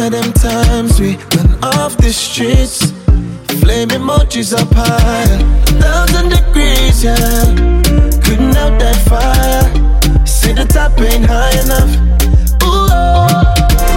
one 0.00 0.14
of 0.14 0.22
them 0.22 0.32
times 0.32 0.98
we 0.98 1.16
went 1.36 1.62
off 1.62 1.96
the 1.98 2.10
streets. 2.10 2.90
Flame 3.60 3.88
emojis 3.88 4.52
up 4.58 4.68
high, 4.72 5.26
thousand 5.78 6.30
degrees, 6.30 7.04
yeah. 7.04 7.18
Couldn't 8.24 8.56
out 8.56 8.78
that 8.80 8.96
fire. 9.08 10.26
See 10.26 10.52
the 10.52 10.64
top 10.64 10.98
ain't 11.00 11.26
high 11.26 11.52
enough. 11.64 11.92
Ooh, 12.64 12.88
oh. 12.92 13.44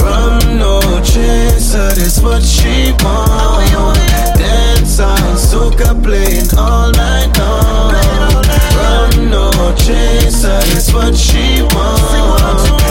run 0.03 0.57
no 0.57 0.81
chaser, 1.03 1.93
that's 1.95 2.19
what 2.21 2.43
she 2.43 2.91
wants. 3.03 4.39
Dance 4.39 4.99
on, 4.99 5.37
soca 5.37 5.91
playing 6.03 6.49
all 6.57 6.91
night 6.91 7.31
long. 7.39 7.93
Run 8.75 9.29
no 9.29 9.51
chaser, 9.77 10.59
that's 10.73 10.91
what 10.91 11.15
she 11.15 11.61
wants. 11.73 12.82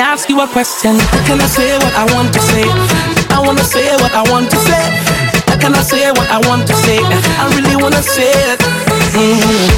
ask 0.00 0.28
you 0.28 0.40
a 0.40 0.46
question. 0.46 0.98
Can 1.26 1.40
I 1.40 1.46
say 1.46 1.76
what 1.78 1.94
I 1.94 2.04
want 2.14 2.32
to 2.34 2.40
say? 2.40 2.64
I 3.34 3.40
wanna 3.40 3.64
say 3.64 3.90
what 3.96 4.12
I 4.12 4.22
want 4.30 4.50
to 4.50 4.56
say. 4.56 4.84
Can 5.58 5.74
I 5.74 5.82
say 5.82 6.10
what 6.10 6.28
I 6.30 6.38
want 6.48 6.66
to 6.68 6.74
say? 6.74 6.98
I 7.02 7.50
really 7.54 7.76
wanna 7.76 8.02
say 8.02 8.30
it. 8.52 8.60
Mm-hmm. 9.14 9.77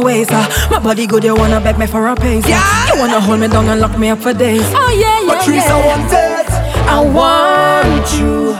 waist. 0.00 0.30
Uh. 0.32 0.36
Ah, 0.40 0.68
my 0.70 0.78
body 0.80 1.06
good, 1.06 1.24
you 1.24 1.34
wanna 1.34 1.60
beg 1.60 1.78
me 1.78 1.86
for 1.86 2.06
a 2.08 2.16
pace. 2.16 2.44
Uh. 2.44 2.50
Ah, 2.52 2.86
yeah. 2.86 2.94
You 2.94 3.00
wanna 3.00 3.20
hold 3.20 3.40
me 3.40 3.48
down 3.48 3.68
and 3.68 3.80
lock 3.80 3.98
me 3.98 4.08
up 4.08 4.18
for 4.20 4.32
days. 4.32 4.64
Oh 4.74 4.90
yeah, 4.90 5.20
yeah. 5.20 5.38
Patrice, 5.38 5.64
yeah. 5.64 5.76
I 5.76 5.86
want 5.88 6.12
it. 6.12 6.50
I 6.96 6.98
want 7.18 8.06
you. 8.18 8.54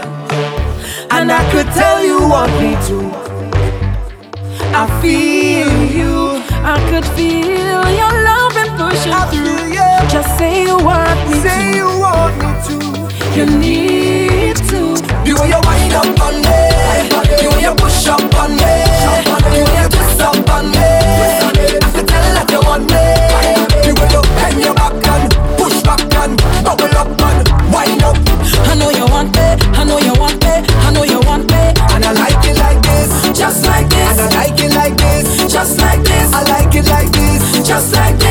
And 1.10 1.32
I 1.32 1.42
could 1.50 1.66
tell 1.72 2.04
you 2.04 2.18
what 2.32 2.50
we 2.60 2.70
do. 2.88 3.00
I 4.72 4.86
feel 5.02 5.70
you. 5.98 6.42
I 6.62 6.76
could 6.90 7.06
feel 7.16 7.82
your 8.00 8.14
love 8.28 8.56
and 8.56 8.70
push 8.78 9.06
I 9.06 9.26
through. 9.30 9.60
Just 10.10 10.38
say 10.38 10.64
you 10.64 10.76
want 10.76 11.30
me 11.30 11.38
say 11.38 11.70
to. 11.70 11.78
you 11.78 11.86
want 11.86 12.34
me 12.42 12.50
to. 12.66 12.76
You 13.38 13.46
need 13.46 14.56
to. 14.56 14.96
The 15.22 15.30
you 15.30 15.60
wind 15.62 15.94
up 15.94 16.20
on 16.20 16.34
me, 16.34 16.62
the 17.38 17.48
way 17.54 17.62
you 17.62 17.74
push 17.76 18.08
up 18.08 18.34
on 18.34 18.50
me, 18.50 18.74
the 19.54 19.62
way 19.64 19.82
you 19.82 19.88
twist 19.88 20.20
up 20.20 20.50
on 20.50 20.72
me 20.72 20.89
man 22.70 22.86
man 22.86 23.66
The 23.82 24.22
bend 24.36 24.60
your 24.62 24.74
back 24.74 24.94
and 24.94 25.26
push 25.58 25.82
back 25.82 26.00
and 26.22 26.36
bubble 26.62 26.94
up 26.94 27.08
man, 27.18 27.42
wind 27.72 28.02
up. 28.02 28.16
I 28.70 28.74
know 28.78 28.90
you 28.90 29.06
want 29.06 29.34
me, 29.34 29.46
I 29.74 29.84
know 29.84 29.98
you 29.98 30.14
want 30.14 30.38
me, 30.44 30.54
I 30.86 30.92
know 30.92 31.02
you 31.02 31.20
want 31.26 31.50
me. 31.50 31.62
And 31.94 32.04
I 32.04 32.12
like 32.12 32.44
it 32.46 32.56
like 32.58 32.80
this, 32.82 33.10
just 33.36 33.66
like 33.66 33.88
this. 33.88 34.18
I 34.18 34.28
like 34.38 34.60
it 34.60 34.72
like 34.74 34.96
this, 34.96 35.52
just 35.52 35.80
like 35.80 36.02
this. 36.04 36.32
I 36.32 36.42
like 36.44 36.74
it 36.74 36.86
like 36.86 37.10
this, 37.10 37.66
just 37.66 37.92
like 37.94 38.16
this. 38.18 38.29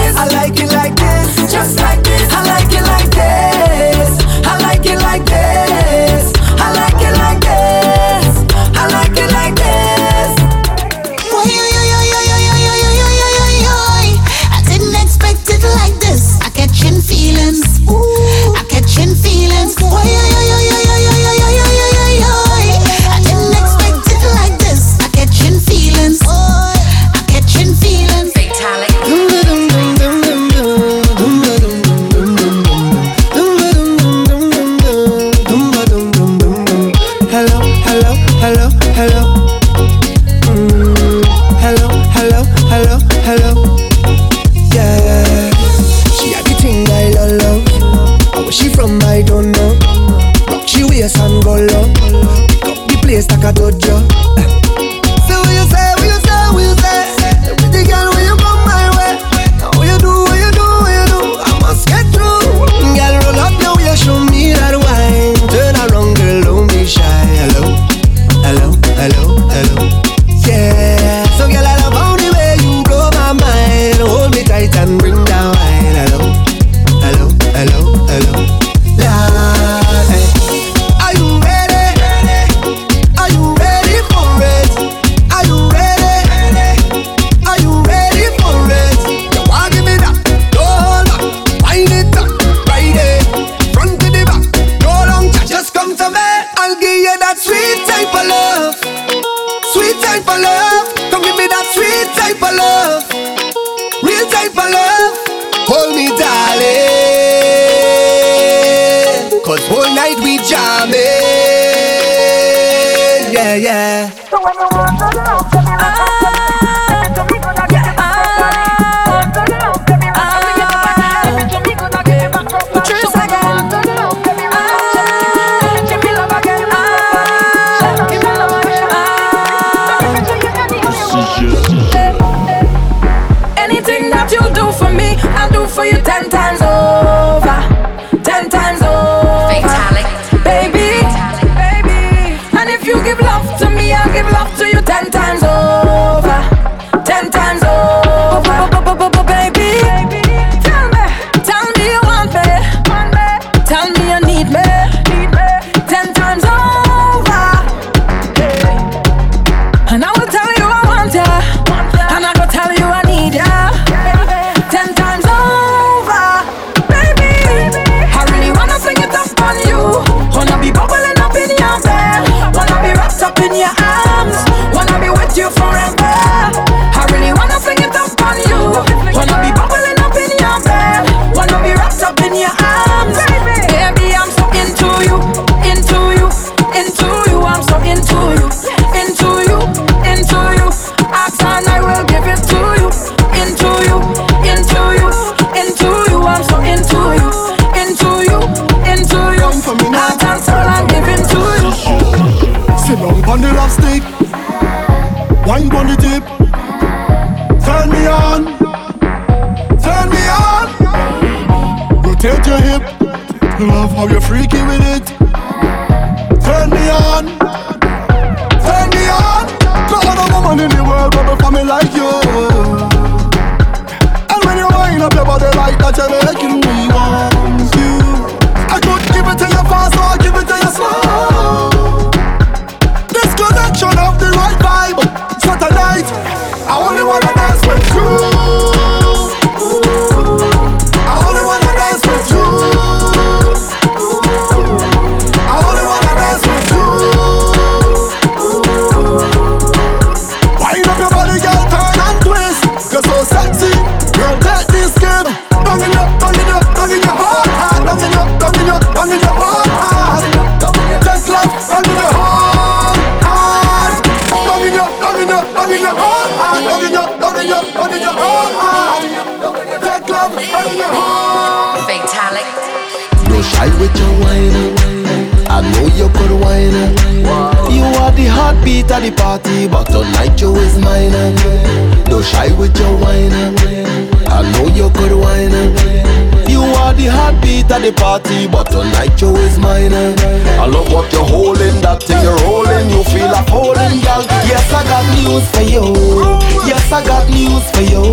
tools 297.60 297.72
for 297.72 297.82
you. 297.82 298.04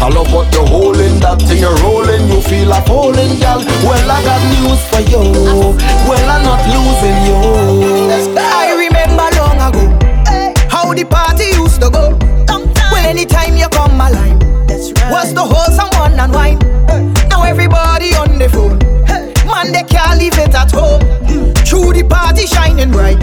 I 0.00 0.08
love 0.08 0.32
what 0.32 0.52
you're 0.54 0.66
holding, 0.66 1.18
that 1.20 1.42
thing 1.42 1.58
you're 1.58 1.74
rolling, 1.82 2.28
you 2.28 2.40
feel 2.42 2.68
like 2.68 2.86
holding, 2.86 3.38
girl. 3.40 3.58
Well, 3.82 4.10
I 4.10 4.22
got 4.22 4.40
news 4.54 4.80
for 4.88 5.02
you. 5.10 5.22
Well, 6.08 6.28
I'm 6.30 6.42
not 6.42 6.62
losing 6.70 7.18
you. 7.26 7.38
I 8.38 8.74
remember 8.78 9.26
long 9.36 9.58
ago 9.58 9.84
how 10.70 10.94
the 10.94 11.04
party 11.04 11.50
used 11.58 11.80
to 11.82 11.90
go. 11.90 12.16
Well, 12.92 13.06
anytime 13.06 13.56
you 13.56 13.68
come 13.68 13.96
my 13.96 14.10
line, 14.10 14.38
right. 14.38 15.10
was 15.10 15.34
the 15.34 15.42
whole 15.42 15.72
someone 15.74 16.18
and 16.18 16.32
wine. 16.32 16.58
Now 17.28 17.42
everybody 17.42 18.14
on 18.14 18.38
the 18.38 18.48
phone, 18.48 18.78
man, 19.46 19.72
they 19.72 19.82
can't 19.82 20.18
leave 20.18 20.38
it 20.38 20.54
at 20.54 20.70
home. 20.70 21.02
Through 21.66 21.92
the 21.92 22.06
party 22.08 22.46
shining 22.46 22.90
bright. 22.90 23.18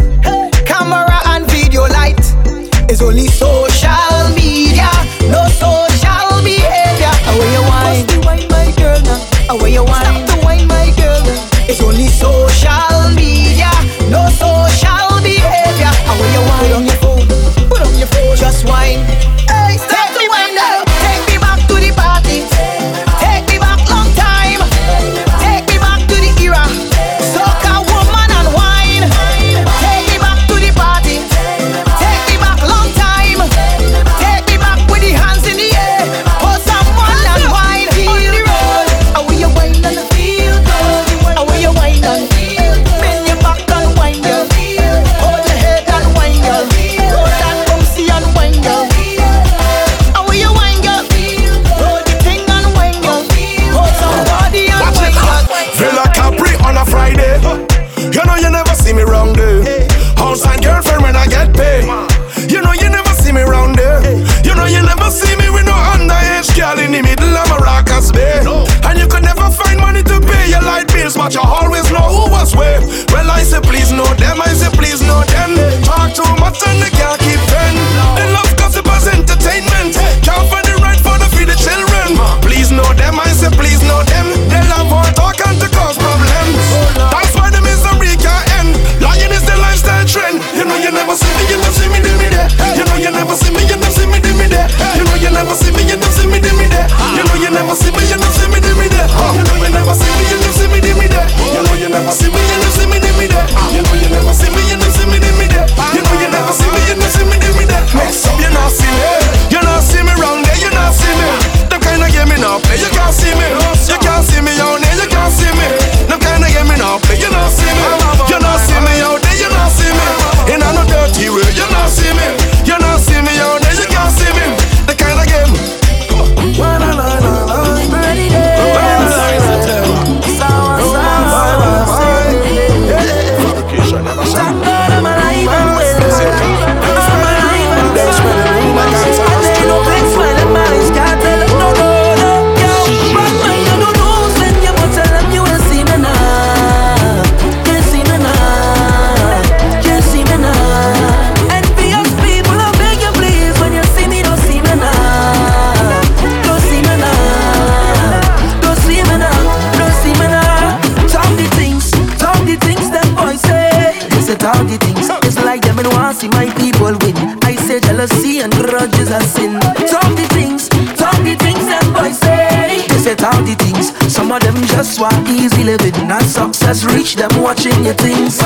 watching 177.46 177.86
your 177.86 177.94
things. 177.94 178.45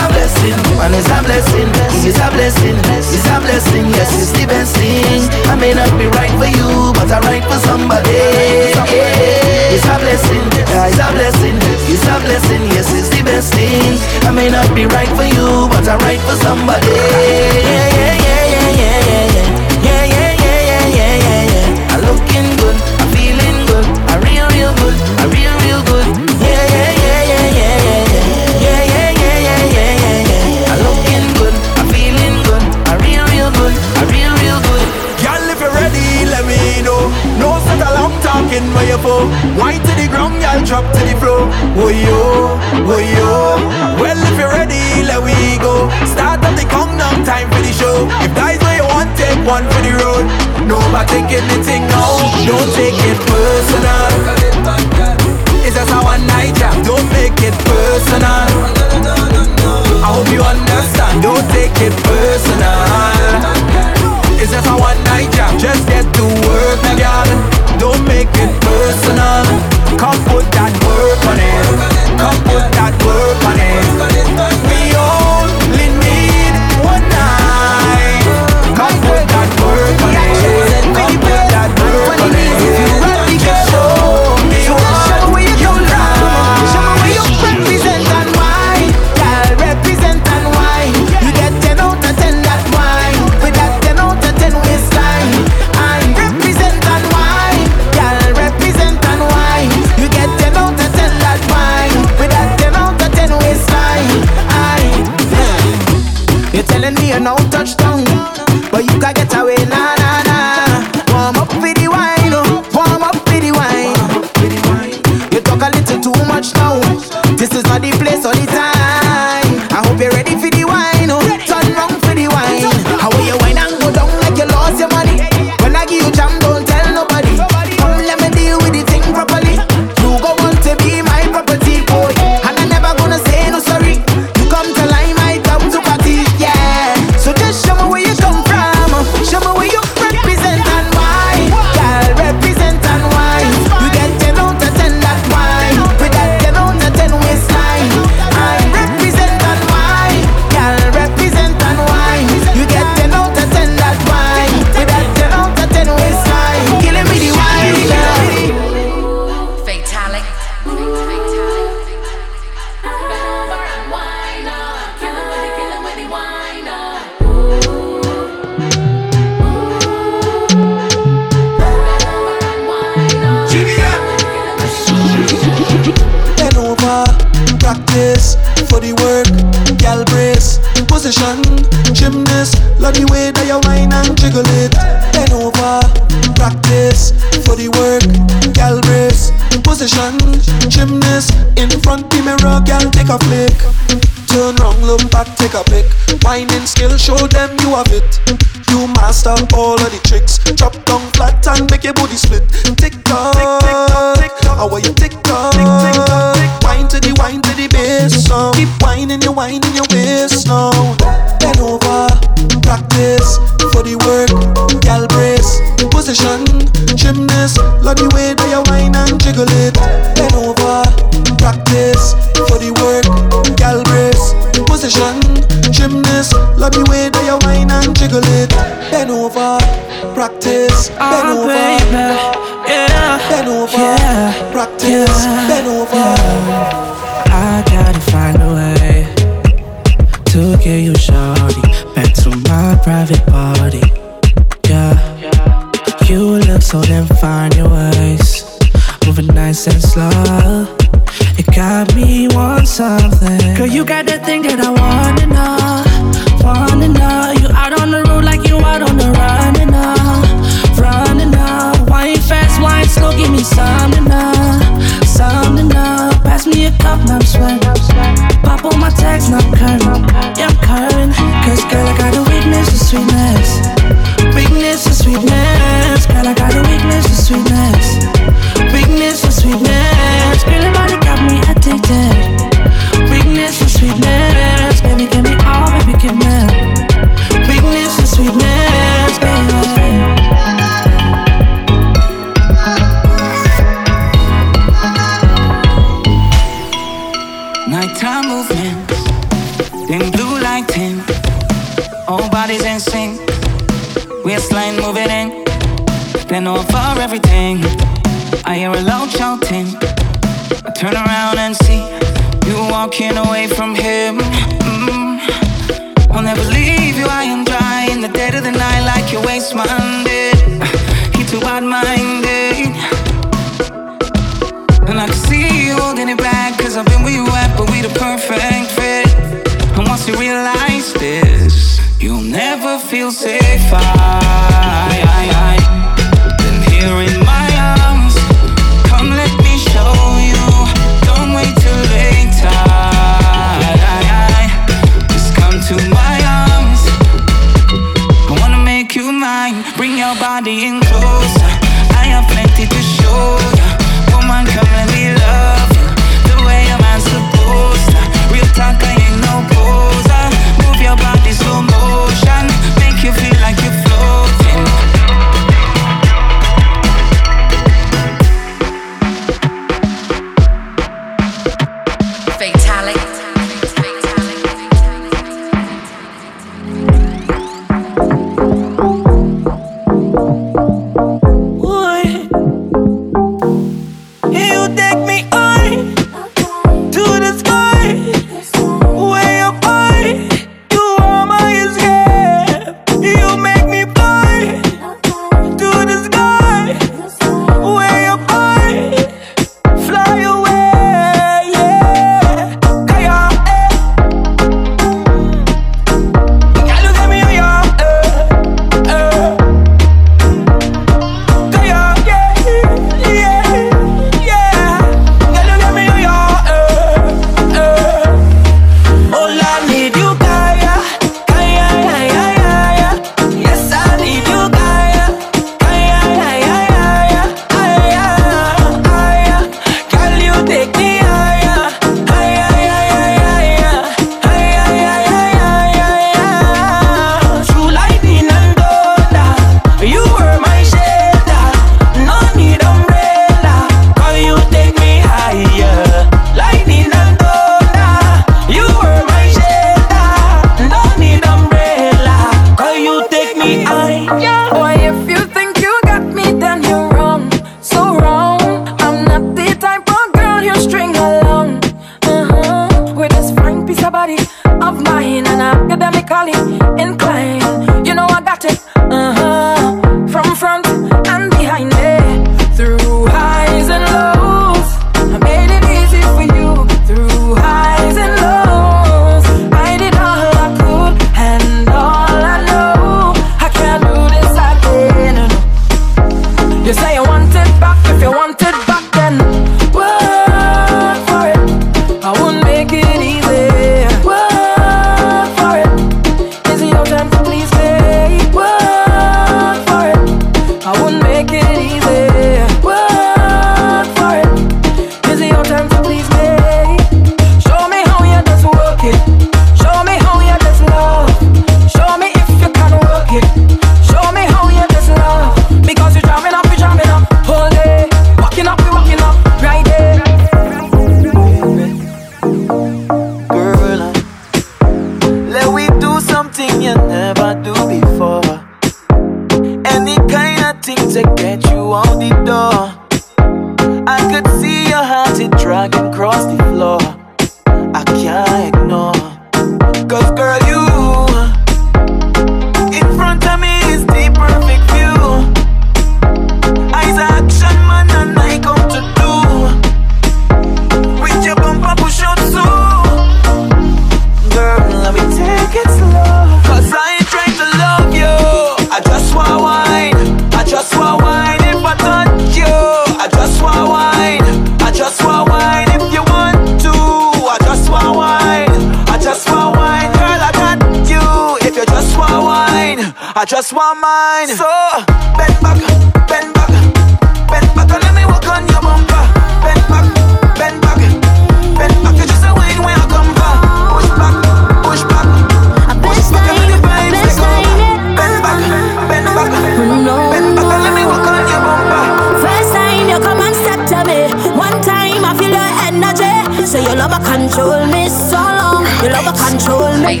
a 596.96 597.04
control 597.04 597.66
me 597.66 597.88
so 597.88 598.16
long. 598.16 598.64
Your 598.82 598.92
love 598.92 599.06
a 599.06 599.12
control 599.12 599.72
me. 599.84 600.00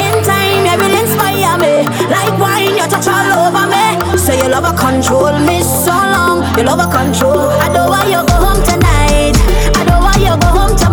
In 0.00 0.16
time, 0.24 0.64
you 0.64 0.76
will 0.80 0.96
inspire 1.02 1.56
me. 1.58 1.84
Like 2.08 2.38
wine, 2.38 2.76
you 2.76 2.86
touch 2.88 3.08
all 3.08 3.46
over 3.46 3.66
me. 3.68 4.16
So 4.18 4.32
your 4.32 4.48
love 4.48 4.64
a 4.64 4.72
control 4.76 5.38
me 5.40 5.62
so 5.62 5.92
long. 5.92 6.44
Your 6.56 6.66
love 6.66 6.80
a 6.80 6.86
control. 6.90 7.50
I 7.60 7.68
don't 7.72 7.88
want 7.88 8.08
you 8.08 8.22
go 8.26 8.34
home 8.44 8.62
tonight. 8.64 9.36
I 9.76 9.84
don't 9.84 10.02
want 10.02 10.18
you 10.20 10.34
go 10.40 10.48
home 10.56 10.76
tonight. 10.76 10.85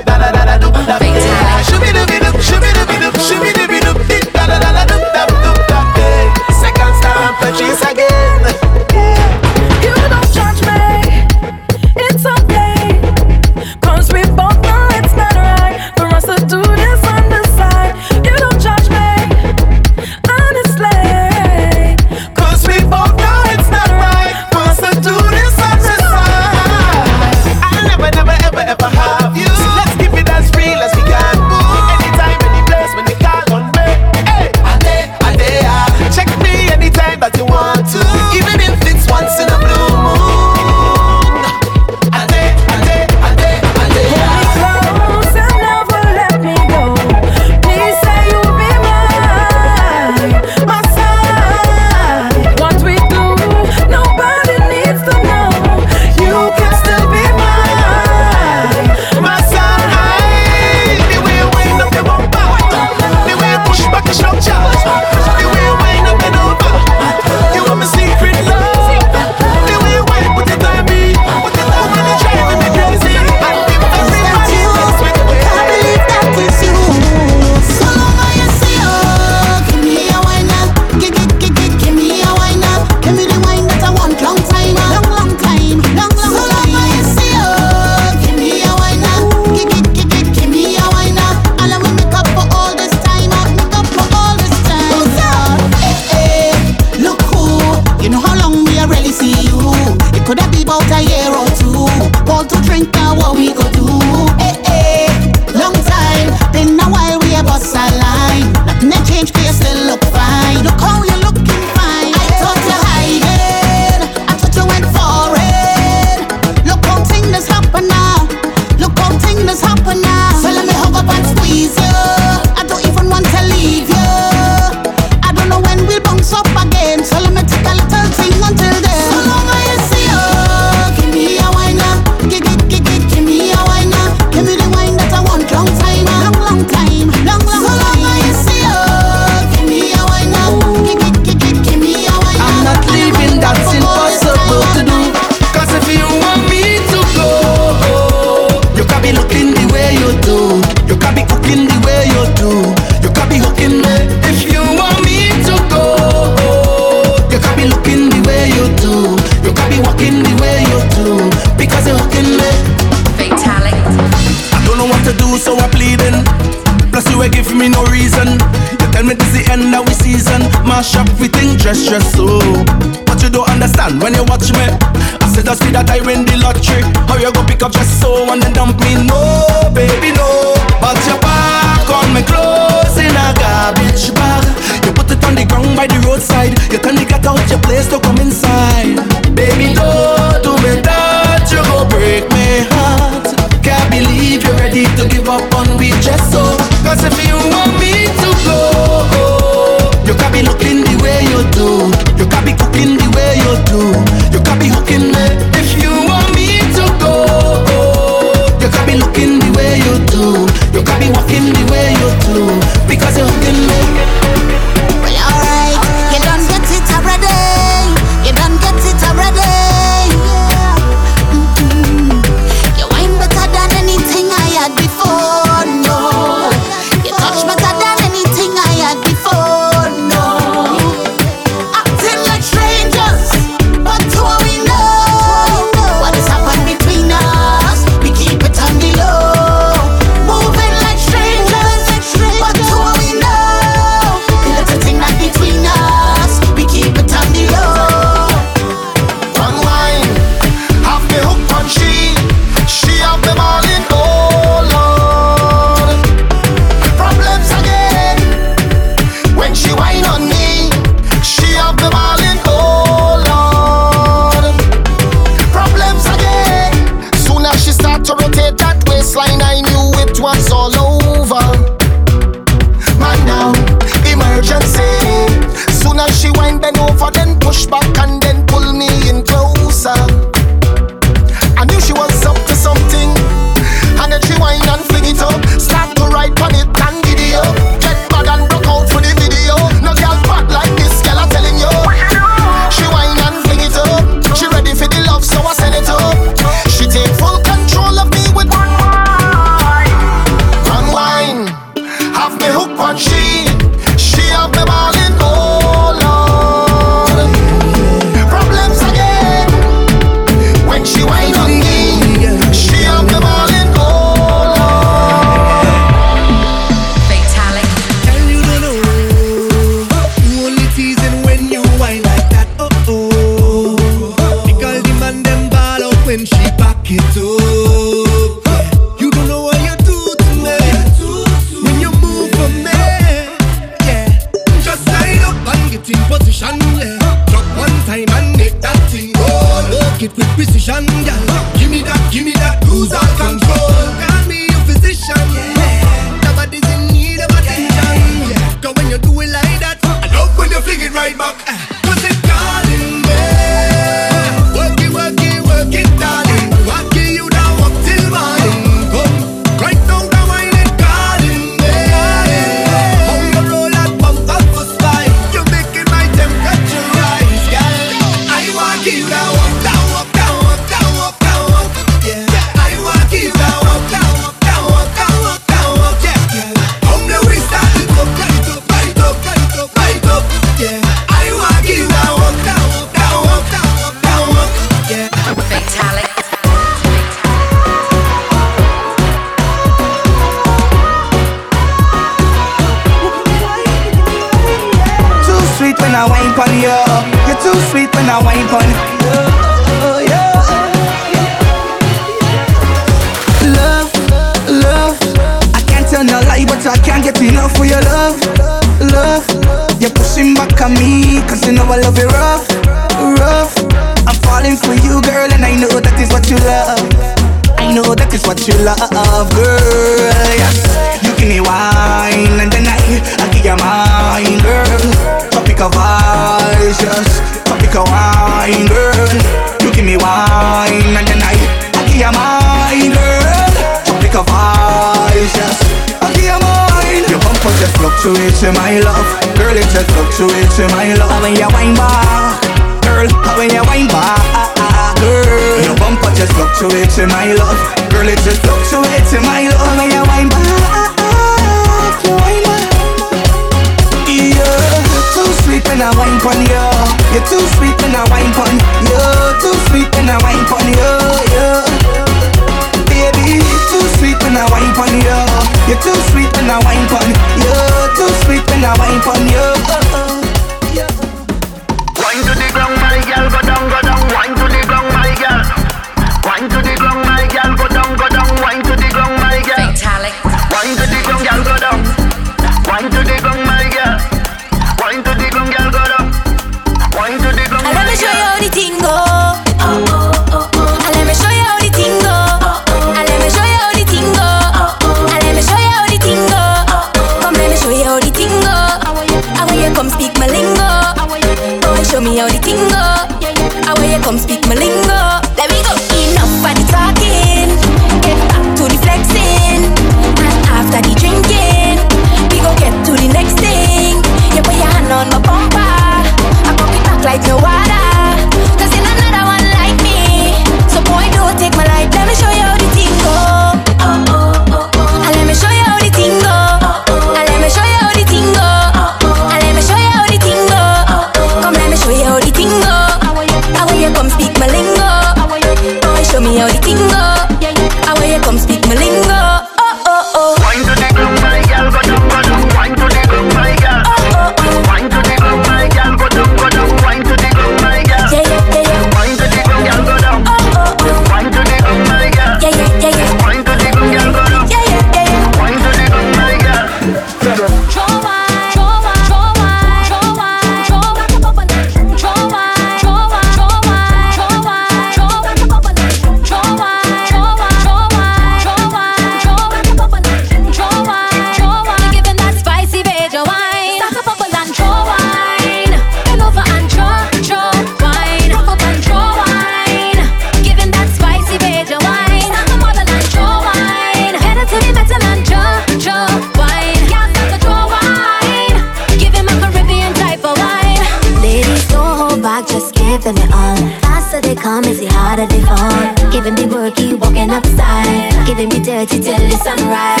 dirty 598.86 599.00
till 599.00 599.28
the 599.28 599.36
sunrise. 599.36 600.00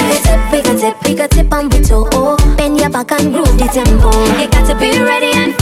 Pick 0.50 0.66
a 0.66 0.74
tip, 0.74 1.00
pick 1.00 1.18
a 1.18 1.18
tip, 1.18 1.18
pick 1.18 1.20
a 1.20 1.28
tip 1.28 1.52
and 1.52 1.72
we 1.72 1.80
toe. 1.80 2.36
Bend 2.56 2.80
your 2.80 2.90
back 2.90 3.12
and 3.12 3.32
groove 3.32 3.58
the 3.58 3.66
tempo. 3.66 4.10
You 4.40 4.48
got 4.48 4.66
to 4.68 4.74
be 4.78 5.00
ready 5.00 5.32
and 5.34 5.61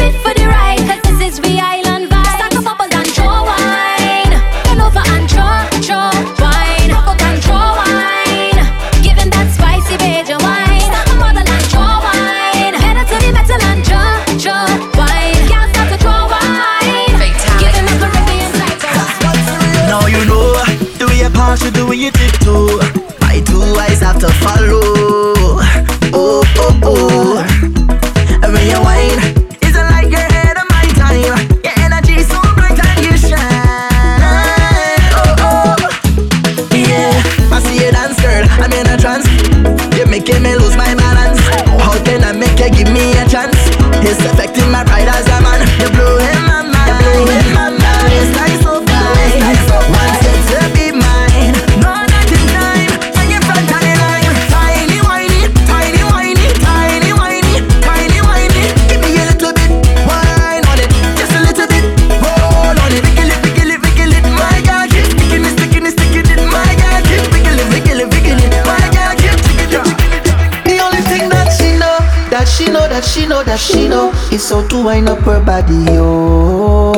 body, 75.61 75.85
oh. 75.99 76.91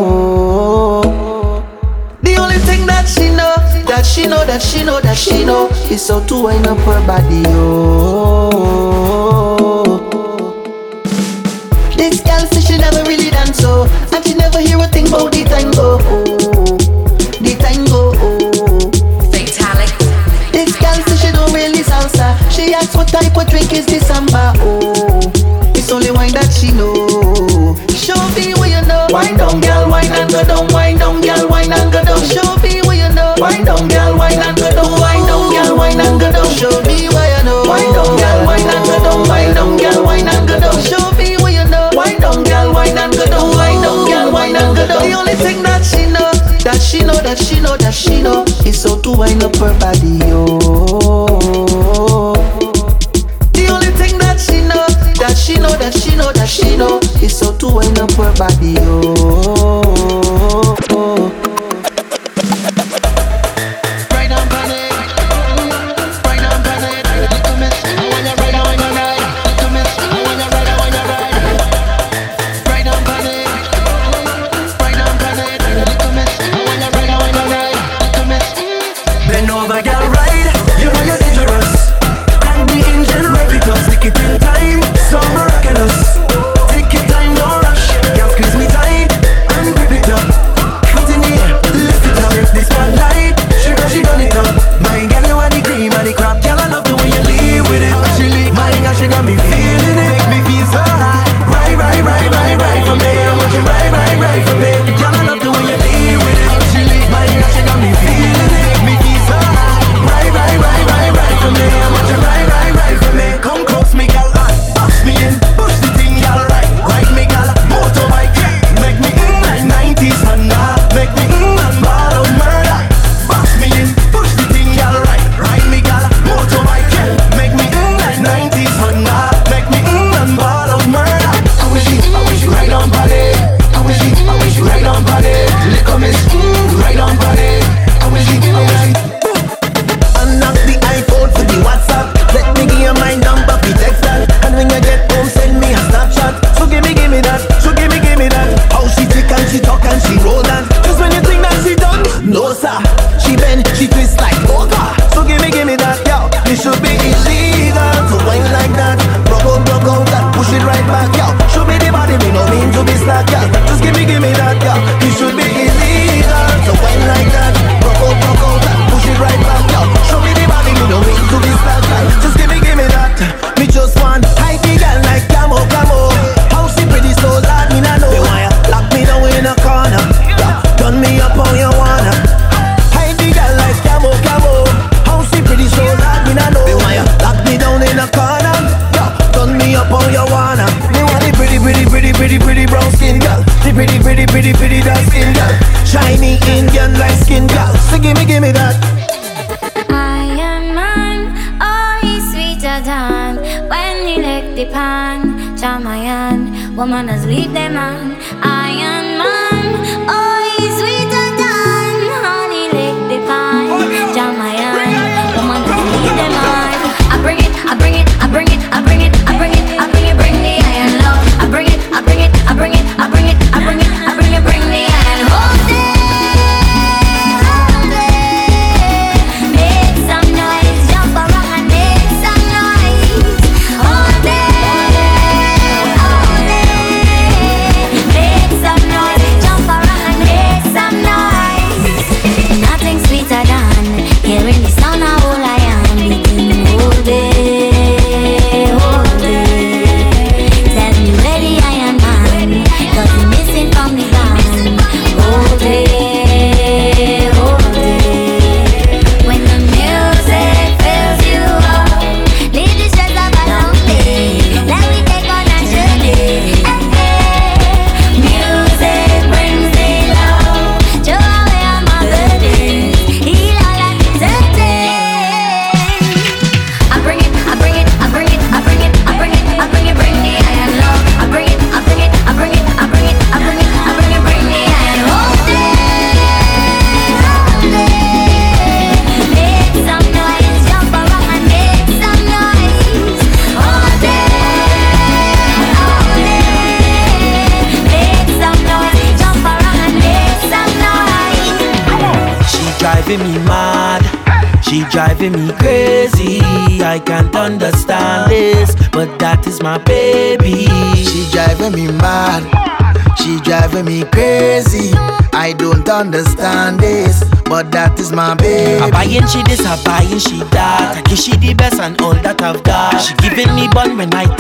The 2.22 2.36
only 2.36 2.58
thing 2.58 2.86
that 2.86 3.08
she 3.08 3.28
know, 3.30 3.56
that 3.86 4.04
she 4.04 4.26
know, 4.26 4.44
that 4.44 4.62
she 4.62 4.84
know, 4.84 5.00
that 5.00 5.16
she 5.16 5.44
know, 5.44 5.68
is 5.90 6.08
how 6.08 6.20
to 6.20 6.42
wind 6.42 6.66
up 6.66 6.78
her 6.78 7.06
body, 7.06 7.42
oh. 7.46 9.11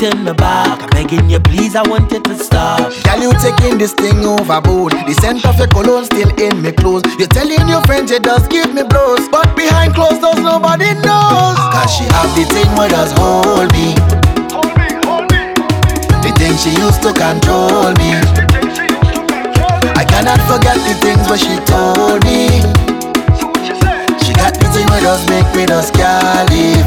turn 0.02 0.24
my 0.24 0.32
back. 0.32 0.90
Begging 0.90 1.30
you, 1.30 1.38
please, 1.38 1.76
I 1.76 1.86
want 1.86 2.10
you 2.10 2.18
to 2.18 2.34
stop. 2.34 2.90
Girl, 3.06 3.22
you 3.22 3.32
taking 3.38 3.78
this 3.78 3.92
thing 3.94 4.26
overboard. 4.26 4.98
The 5.06 5.14
scent 5.22 5.46
of 5.46 5.54
your 5.58 5.68
cologne 5.68 6.06
still 6.06 6.30
in 6.42 6.60
me 6.60 6.72
clothes. 6.72 7.06
You're 7.22 7.30
telling 7.30 7.62
your 7.70 7.82
friends 7.86 8.10
you 8.10 8.18
just 8.18 8.50
give 8.50 8.74
me 8.74 8.82
blows, 8.82 9.28
but 9.28 9.54
behind 9.54 9.94
closed 9.94 10.20
doors 10.20 10.42
nobody 10.42 10.90
knows. 11.06 11.54
Cause 11.70 11.94
she 11.94 12.04
have 12.18 12.34
the 12.34 12.42
thing 12.50 12.66
where 12.74 12.90
does 12.90 13.14
hold 13.14 13.70
me. 13.70 13.94
Hold 14.50 14.74
me, 14.74 14.90
hold 15.06 15.30
me, 15.30 15.54
hold 15.62 15.70
me. 15.70 16.18
The 16.26 16.34
thing 16.34 16.58
she 16.58 16.74
used 16.82 16.98
to 17.06 17.14
control 17.14 17.94
me. 18.02 18.18
I 19.94 20.02
cannot 20.02 20.42
forget 20.50 20.82
the 20.82 20.98
things 20.98 21.22
where 21.30 21.38
she 21.38 21.54
told 21.70 22.26
me. 22.26 22.58
So 23.38 23.54
she 24.26 24.34
got 24.34 24.58
the 24.58 24.66
thing 24.74 24.86
where 24.90 25.02
does 25.06 25.22
make 25.30 25.46
me 25.54 25.62
just 25.70 25.94
girlie. 25.94 26.81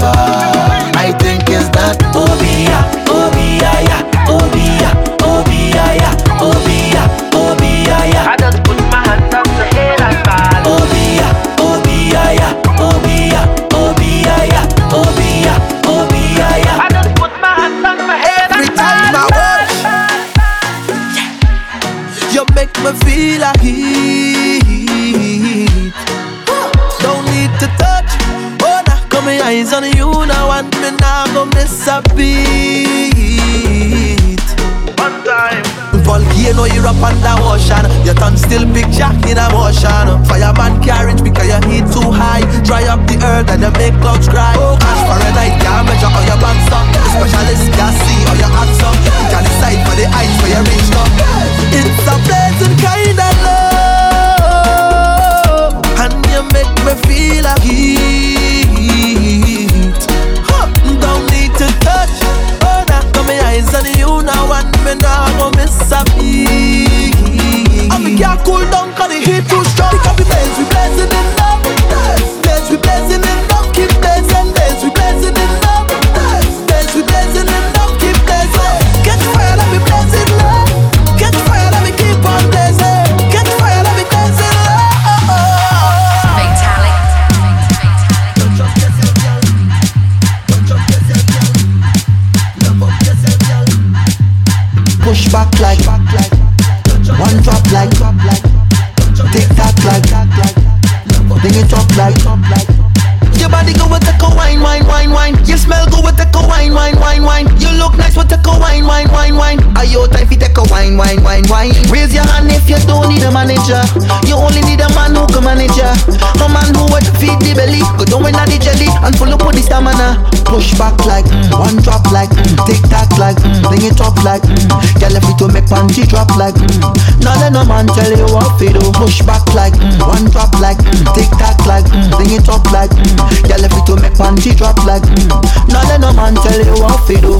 panty 134.15 134.55
drop 134.55 134.79
like 134.85 135.03
mm. 135.03 135.27
Now 135.67 135.83
let 135.87 135.99
no 135.99 136.13
man 136.13 136.35
tell 136.35 136.59
you 136.59 136.75
what 136.79 137.03
to 137.07 137.15
do 137.19 137.33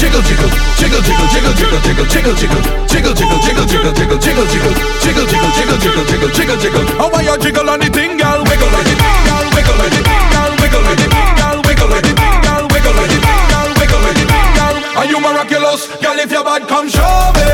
Jiggle 0.00 0.22
jiggle, 0.26 0.50
jiggle 0.80 0.98
jiggle, 0.98 1.28
jiggle 1.30 1.54
jiggle, 1.54 1.78
jiggle 1.78 2.34
jiggle, 2.34 2.34
jiggle 2.34 3.14
jiggle, 3.14 3.38
jiggle 3.38 3.62
jiggle, 3.62 3.68
jiggle 3.70 3.94
jiggle, 3.94 4.18
jiggle 4.18 4.46
jiggle, 4.50 4.74
jiggle 4.98 5.26
jiggle, 5.30 5.48
jiggle 5.54 5.78
jiggle, 5.78 6.04
jiggle 6.10 6.30
jiggle, 6.32 6.56
jiggle. 6.58 6.84
jiggle, 6.98 7.14
are 7.14 7.22
you 7.22 7.38
jiggle 7.38 7.70
on 7.70 7.78
the 7.78 7.86
thing, 7.86 8.16
jiggle 8.18 8.42
Wiggle 8.42 8.72
on 8.72 8.82
the 8.82 8.94
thing, 8.98 9.22
girl. 9.22 9.46
Wiggle 9.54 9.78
on 9.78 9.86
the 9.86 10.00
thing, 10.02 10.26
girl. 10.32 10.52
Wiggle 10.58 10.82
on 10.82 10.96
the 10.96 11.06
thing, 11.06 11.30
girl. 11.38 11.56
Wiggle 11.62 11.92
on 11.92 12.02
the 12.02 12.12
thing, 12.18 12.42
girl. 12.42 12.64
Wiggle 12.72 12.98
on 12.98 13.06
the 13.06 13.18
thing, 13.22 13.44
girl. 13.52 13.68
Wiggle 13.78 14.02
on 14.02 14.14
the 14.16 14.24
thing, 14.26 14.50
girl. 14.58 14.76
Are 14.98 15.06
you 15.06 15.18
miraculous, 15.20 15.86
girl? 16.02 16.18
If 16.18 16.32
you're 16.32 16.42
bad, 16.42 16.66
come 16.66 16.88
show 16.88 17.30
me. 17.36 17.51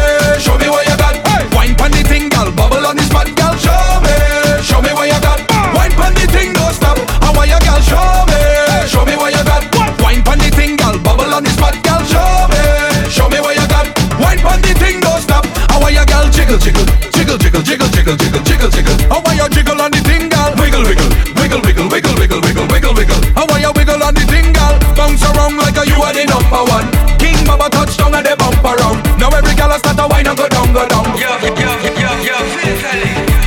the 26.19 26.27
number 26.27 26.63
one. 26.67 26.87
King 27.23 27.39
Baba 27.47 27.71
touch 27.71 27.95
down 27.97 28.15
and 28.15 28.27
they 28.27 28.35
bump 28.35 28.59
around. 28.63 28.99
Now 29.23 29.31
every 29.31 29.55
gal 29.55 29.71
a 29.71 29.79
start 29.79 30.03
a 30.03 30.05
wine 30.11 30.27
and 30.27 30.35
go 30.35 30.49
down, 30.51 30.75
go 30.75 30.83
down. 30.91 31.07
Yo, 31.15 31.31
yo, 31.39 31.55
yo, 31.55 32.11
yo. 32.27 32.37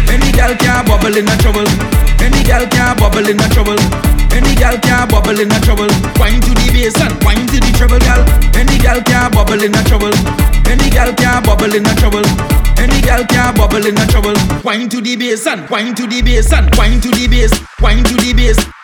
Any 0.07 0.31
gal 0.31 0.55
can 0.55 0.85
bubble 0.87 1.15
in 1.15 1.27
a 1.27 1.35
trouble. 1.43 1.67
Any 2.23 2.43
gal 2.47 2.63
can 2.67 2.95
bubble 2.95 3.27
in 3.27 3.39
a 3.39 3.47
trouble. 3.51 3.79
Any 4.31 4.55
gal 4.55 4.77
can 4.79 5.07
bubble 5.11 5.39
in 5.39 5.51
a 5.51 5.59
trouble. 5.59 5.91
Wine 6.15 6.39
to 6.39 6.51
the 6.55 6.67
bass 6.71 6.95
and 7.03 7.15
wine 7.27 7.43
to 7.51 7.59
the 7.59 7.71
treble, 7.75 7.99
gal. 7.99 8.23
Any 8.55 8.79
gal 8.79 9.03
can 9.03 9.31
bubble 9.31 9.59
in 9.59 9.75
a 9.75 9.81
trouble. 9.83 10.15
Any 10.71 10.87
gal 10.89 11.11
can 11.11 11.43
bubble 11.43 11.75
in 11.75 11.85
a 11.85 11.93
trouble. 11.99 12.23
Any 12.79 13.01
gal 13.01 13.25
can 13.27 13.55
bubble 13.55 13.83
in 13.83 13.97
a 13.99 14.05
trouble. 14.07 14.35
Wine 14.63 14.87
to 14.89 15.01
the 15.01 15.15
bass 15.15 15.45
and 15.47 15.67
wine 15.69 15.93
to 15.95 16.07
the 16.07 16.21
bass 16.21 16.53
and 16.53 16.71
wine 16.75 17.01
to 17.01 17.11
the 17.11 17.27
bass, 17.27 17.51
wine 17.81 18.03
to 18.03 18.15
the 18.15 18.31
bass. 18.33 18.80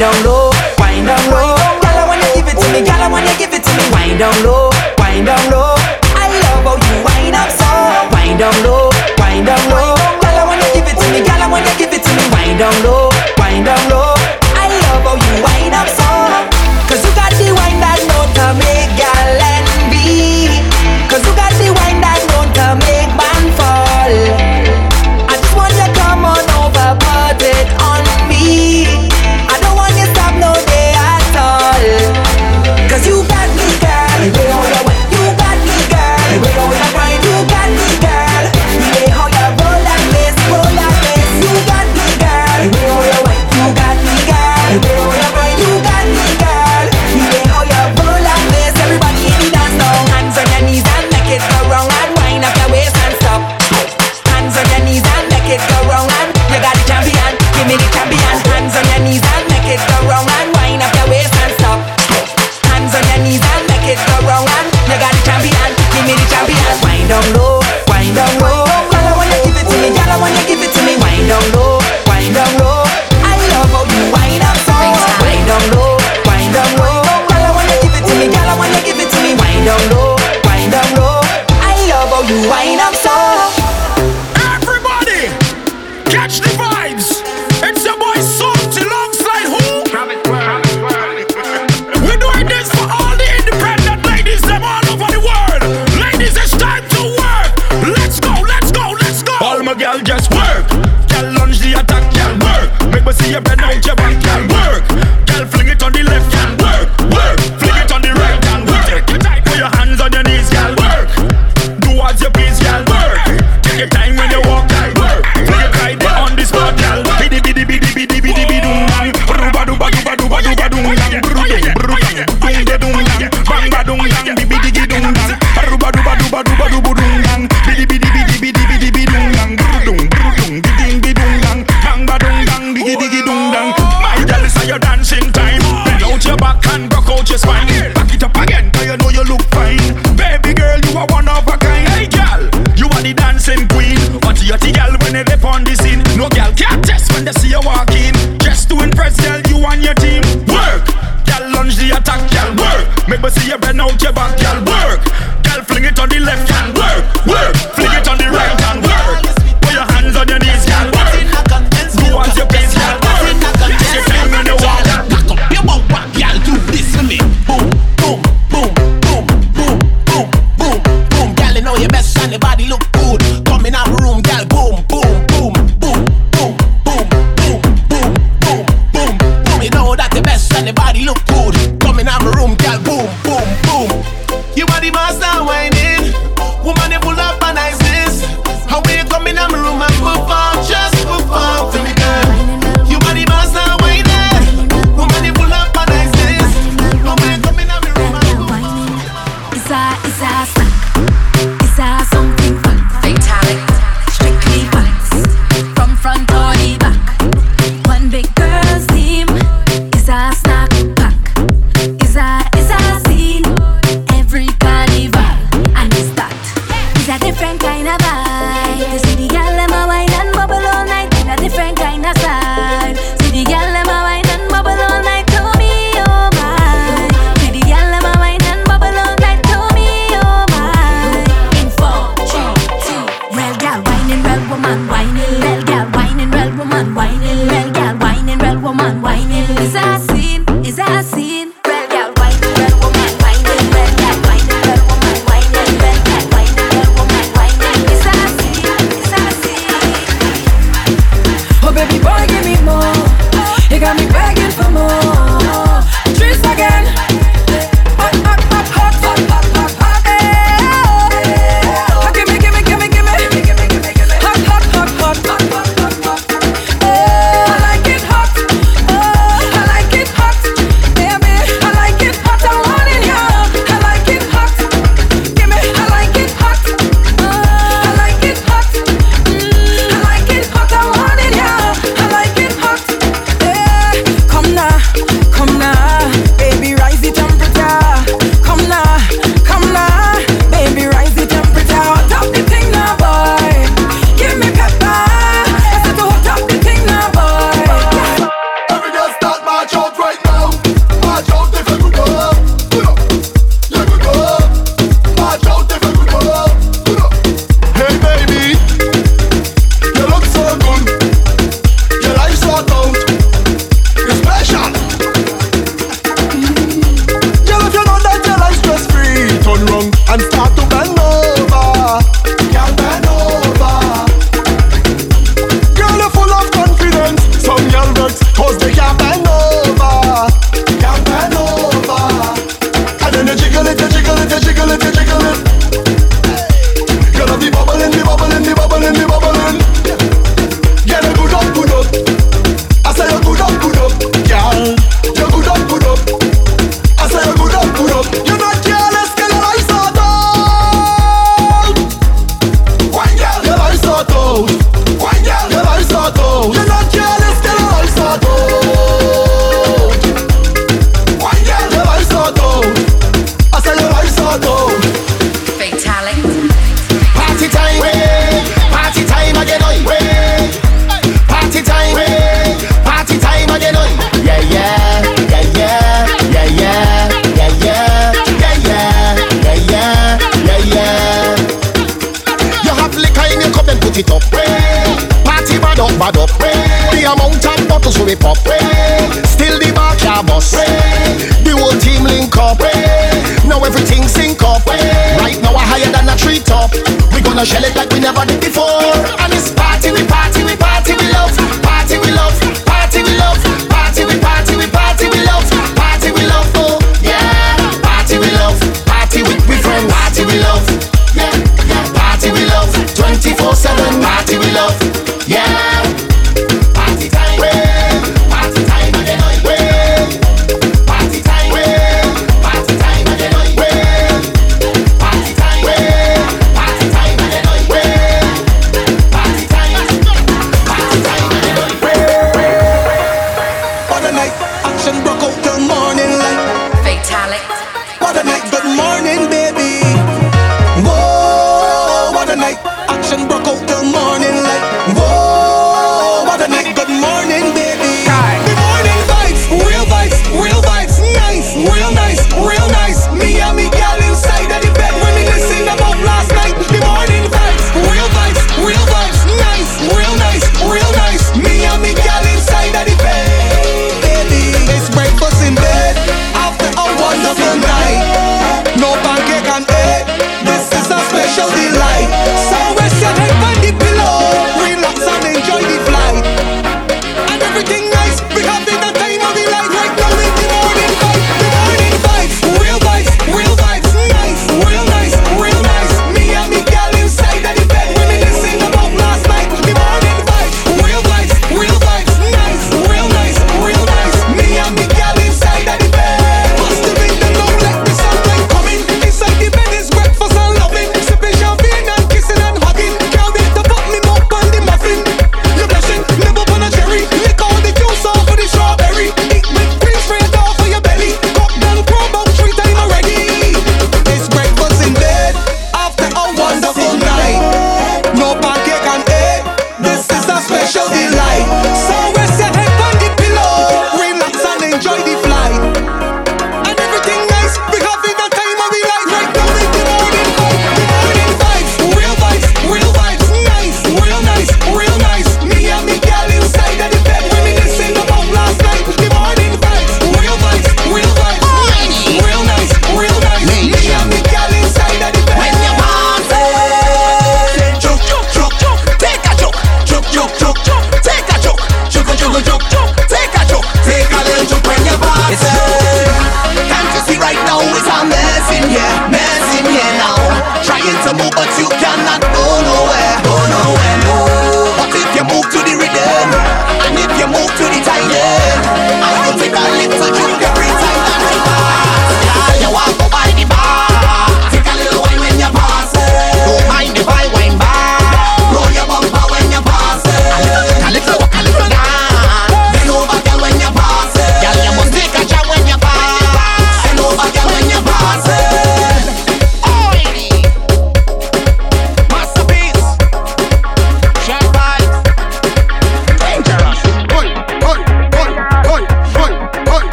down 0.00 0.24
low, 0.24 0.48
wind 0.80 1.06
down 1.06 1.20
low. 1.28 1.52
Girl, 1.84 1.98
I 2.00 2.04
wanna 2.08 2.24
give 2.32 2.48
it 2.48 2.56
to 2.56 2.66
me, 2.72 2.80
girl, 2.80 3.02
I 3.04 3.08
wanna 3.12 3.36
give 3.36 3.52
it 3.52 3.62
to 3.62 3.72
me. 3.76 3.84
Wind 3.92 4.18
down 4.18 4.32
low, 4.42 4.70
wind 4.96 5.26
down 5.26 5.44
low. 5.52 5.76
I 6.16 6.24
love 6.40 6.64
how 6.64 6.76
you 6.80 7.04
wind 7.04 7.36
up 7.36 7.50
so. 7.52 7.68
Wind 8.08 8.38
down 8.40 8.56
low, 8.64 8.88
wind 9.20 9.44
down 9.44 9.60
low. 9.68 9.92
Girl, 10.24 10.36
I 10.40 10.44
wanna 10.48 10.68
give 10.72 10.88
it 10.88 10.96
to 10.96 11.06
me, 11.12 11.20
girl, 11.20 11.42
I 11.44 11.48
wanna 11.52 11.72
give 11.76 11.92
it 11.92 12.02
to 12.02 12.12
me. 12.16 12.24
Wind 12.32 12.58
down 12.58 12.72
low, 12.82 13.12
wind 13.36 13.66
down 13.68 13.82
low. 13.92 14.16
I 14.56 14.72
love 14.72 15.04
how 15.04 15.16
you. 15.20 15.49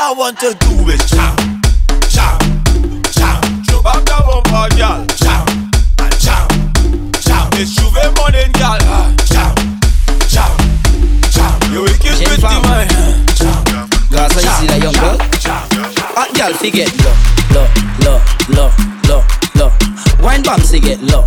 All 0.00 0.14
I 0.14 0.16
want 0.16 0.38
to 0.40 0.54
do 0.54 0.88
is 0.90 1.04
jam, 1.10 1.34
jam, 2.08 2.38
jam. 3.10 3.42
Jump 3.66 3.84
up 3.84 4.04
the 4.06 4.14
bumper, 4.22 4.70
girl. 4.78 5.02
Jam, 5.18 5.44
jam, 6.22 6.46
jam. 7.18 7.50
It's 7.58 7.74
J'ouvert 7.74 8.14
morning, 8.14 8.52
girl. 8.54 8.78
Jam, 9.26 9.54
jam, 10.30 10.54
jam. 11.34 11.72
You 11.72 11.82
wicked 11.82 12.14
with 12.14 12.38
the 12.38 12.60
mind. 12.62 12.94
Jam, 13.34 13.58
Gaza, 14.14 14.38
you 14.38 14.52
see 14.54 14.66
that 14.70 14.78
young 14.78 14.94
girl? 14.94 15.18
Hot 16.14 16.30
girl, 16.32 16.54
forget 16.54 16.94
low, 17.50 17.66
low, 18.06 18.22
low, 18.54 18.70
low, 19.08 19.22
low. 19.58 19.72
Wine 20.22 20.42
bomb, 20.44 20.60
say 20.60 20.78
get 20.78 21.02
low, 21.02 21.26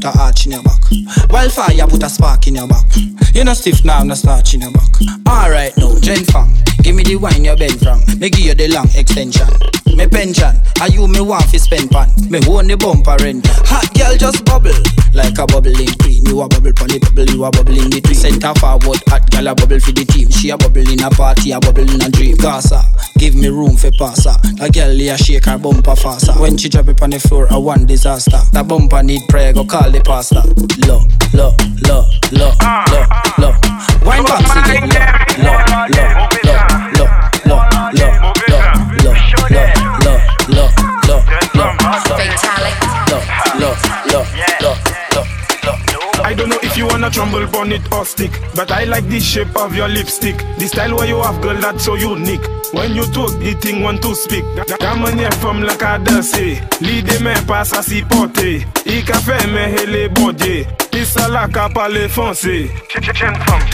put 0.00 0.14
a 0.14 0.18
arch 0.18 0.46
in 0.46 0.52
your 0.52 0.62
back. 0.62 0.82
Wildfire, 1.30 1.86
put 1.86 2.02
a 2.02 2.08
spark 2.08 2.46
in 2.46 2.56
your 2.56 2.68
back. 2.68 2.86
You 3.34 3.44
no 3.44 3.54
stiff 3.54 3.84
now, 3.84 4.02
no 4.02 4.14
starch 4.14 4.54
in 4.54 4.62
your 4.62 4.72
back. 4.72 5.19
Alright 5.30 5.76
now, 5.78 5.94
Jen 6.00 6.24
fam, 6.24 6.50
give 6.82 6.96
me 6.96 7.04
the 7.04 7.14
wine 7.14 7.44
you 7.44 7.54
bend 7.54 7.78
from. 7.78 8.02
Me 8.18 8.30
give 8.30 8.40
you 8.40 8.54
the 8.54 8.66
long 8.66 8.90
extension. 8.98 9.46
Me 9.94 10.06
pension, 10.06 10.54
are 10.80 10.88
you 10.88 11.06
me 11.06 11.20
want 11.20 11.44
fi 11.46 11.58
spend 11.58 11.90
pan? 11.90 12.10
Me 12.30 12.38
own 12.48 12.66
the 12.66 12.76
bumper 12.76 13.14
rent. 13.22 13.46
Hot 13.70 13.86
girl 13.94 14.16
just 14.16 14.44
bubble 14.44 14.74
like 15.14 15.38
a 15.38 15.46
bubbling 15.46 15.94
queen. 16.02 16.26
You 16.26 16.42
a 16.42 16.48
bubble 16.48 16.72
pon 16.74 16.88
the 16.90 16.98
bubble, 16.98 17.30
you 17.30 17.44
a 17.44 17.50
bubble 17.50 17.78
in 17.78 17.90
between. 17.90 18.14
Center 18.14 18.54
forward, 18.58 18.98
hot 19.06 19.22
girl 19.30 19.48
a 19.48 19.54
bubble 19.54 19.78
for 19.78 19.92
the 19.92 20.04
team. 20.04 20.30
She 20.30 20.50
a 20.50 20.58
bubble 20.58 20.86
in 20.86 21.02
a 21.02 21.10
party, 21.10 21.52
a 21.52 21.60
bubble 21.60 21.86
in 21.86 22.02
a 22.02 22.10
dream. 22.10 22.36
Gaza, 22.36 22.82
give 23.18 23.34
me 23.34 23.48
room 23.48 23.76
for 23.76 23.90
pass 23.98 24.26
her. 24.26 24.34
The 24.58 24.70
girl 24.70 24.98
a 24.98 25.16
shake 25.18 25.46
her 25.46 25.58
bumper 25.58 25.94
faster. 25.94 26.34
When 26.38 26.56
she 26.56 26.68
drop 26.68 26.88
it 26.88 27.02
on 27.02 27.10
the 27.10 27.20
floor, 27.20 27.46
a 27.50 27.58
one 27.58 27.86
disaster. 27.86 28.40
The 28.52 28.62
bumper 28.62 29.02
need 29.02 29.22
prayer, 29.28 29.52
go 29.52 29.64
call 29.64 29.90
the 29.90 30.00
pastor. 30.02 30.42
Low, 30.86 31.06
low, 31.34 31.54
low, 31.86 32.02
low, 32.34 32.54
low, 32.90 33.04
low. 33.38 33.54
Wine 34.06 34.24
box 35.26 35.90
again. 35.90 36.16
Low, 36.16 36.48
low, 36.48 36.70
low, 36.70 36.96
low, 36.96 37.16
low, 37.46 37.66
low, 37.70 38.00
low, 38.00 38.20
low, 38.20 38.32
low, 38.32 38.32
low, 38.32 38.56
low, 39.10 39.88
low, 40.40 40.68
low, 40.70 41.20
low, 41.20 41.70
low, 41.70 41.76
low, 41.76 41.94
low, 43.58 43.74
low, 44.06 44.24
low. 44.62 44.89
I 46.30 46.34
don't 46.34 46.48
know 46.48 46.58
if 46.62 46.76
you 46.76 46.86
wanna 46.86 47.10
tremble 47.10 47.44
on 47.56 47.72
it 47.72 47.82
or 47.92 48.04
stick, 48.04 48.30
but 48.54 48.70
I 48.70 48.84
like 48.84 49.04
the 49.08 49.18
shape 49.18 49.56
of 49.56 49.74
your 49.74 49.88
lipstick. 49.88 50.36
The 50.58 50.68
style 50.68 50.94
where 50.96 51.06
you 51.08 51.20
have, 51.20 51.40
girl, 51.42 51.56
that's 51.56 51.84
so 51.84 51.94
unique. 51.96 52.46
When 52.72 52.94
you 52.94 53.02
talk, 53.06 53.32
the 53.40 53.54
thing 53.60 53.82
want 53.82 54.00
to 54.02 54.14
speak. 54.14 54.44
Ta 54.78 54.94
manière 54.94 55.34
femme 55.42 55.64
la 55.64 55.74
ka 55.74 55.98
danser, 55.98 56.60
l'idée 56.80 57.18
me 57.18 57.34
passe 57.46 57.72
à 57.72 57.82
s'y 57.82 58.02
porter. 58.02 58.64
I 58.86 59.02
ka 59.02 59.14
fait 59.18 59.44
me 59.48 59.58
hele 59.74 60.08
body, 60.10 60.64
i 60.94 61.04
sa 61.04 61.26
la 61.28 61.48
ka 61.48 61.68
parler 61.68 62.08
français. 62.08 62.70
Tu 62.88 63.00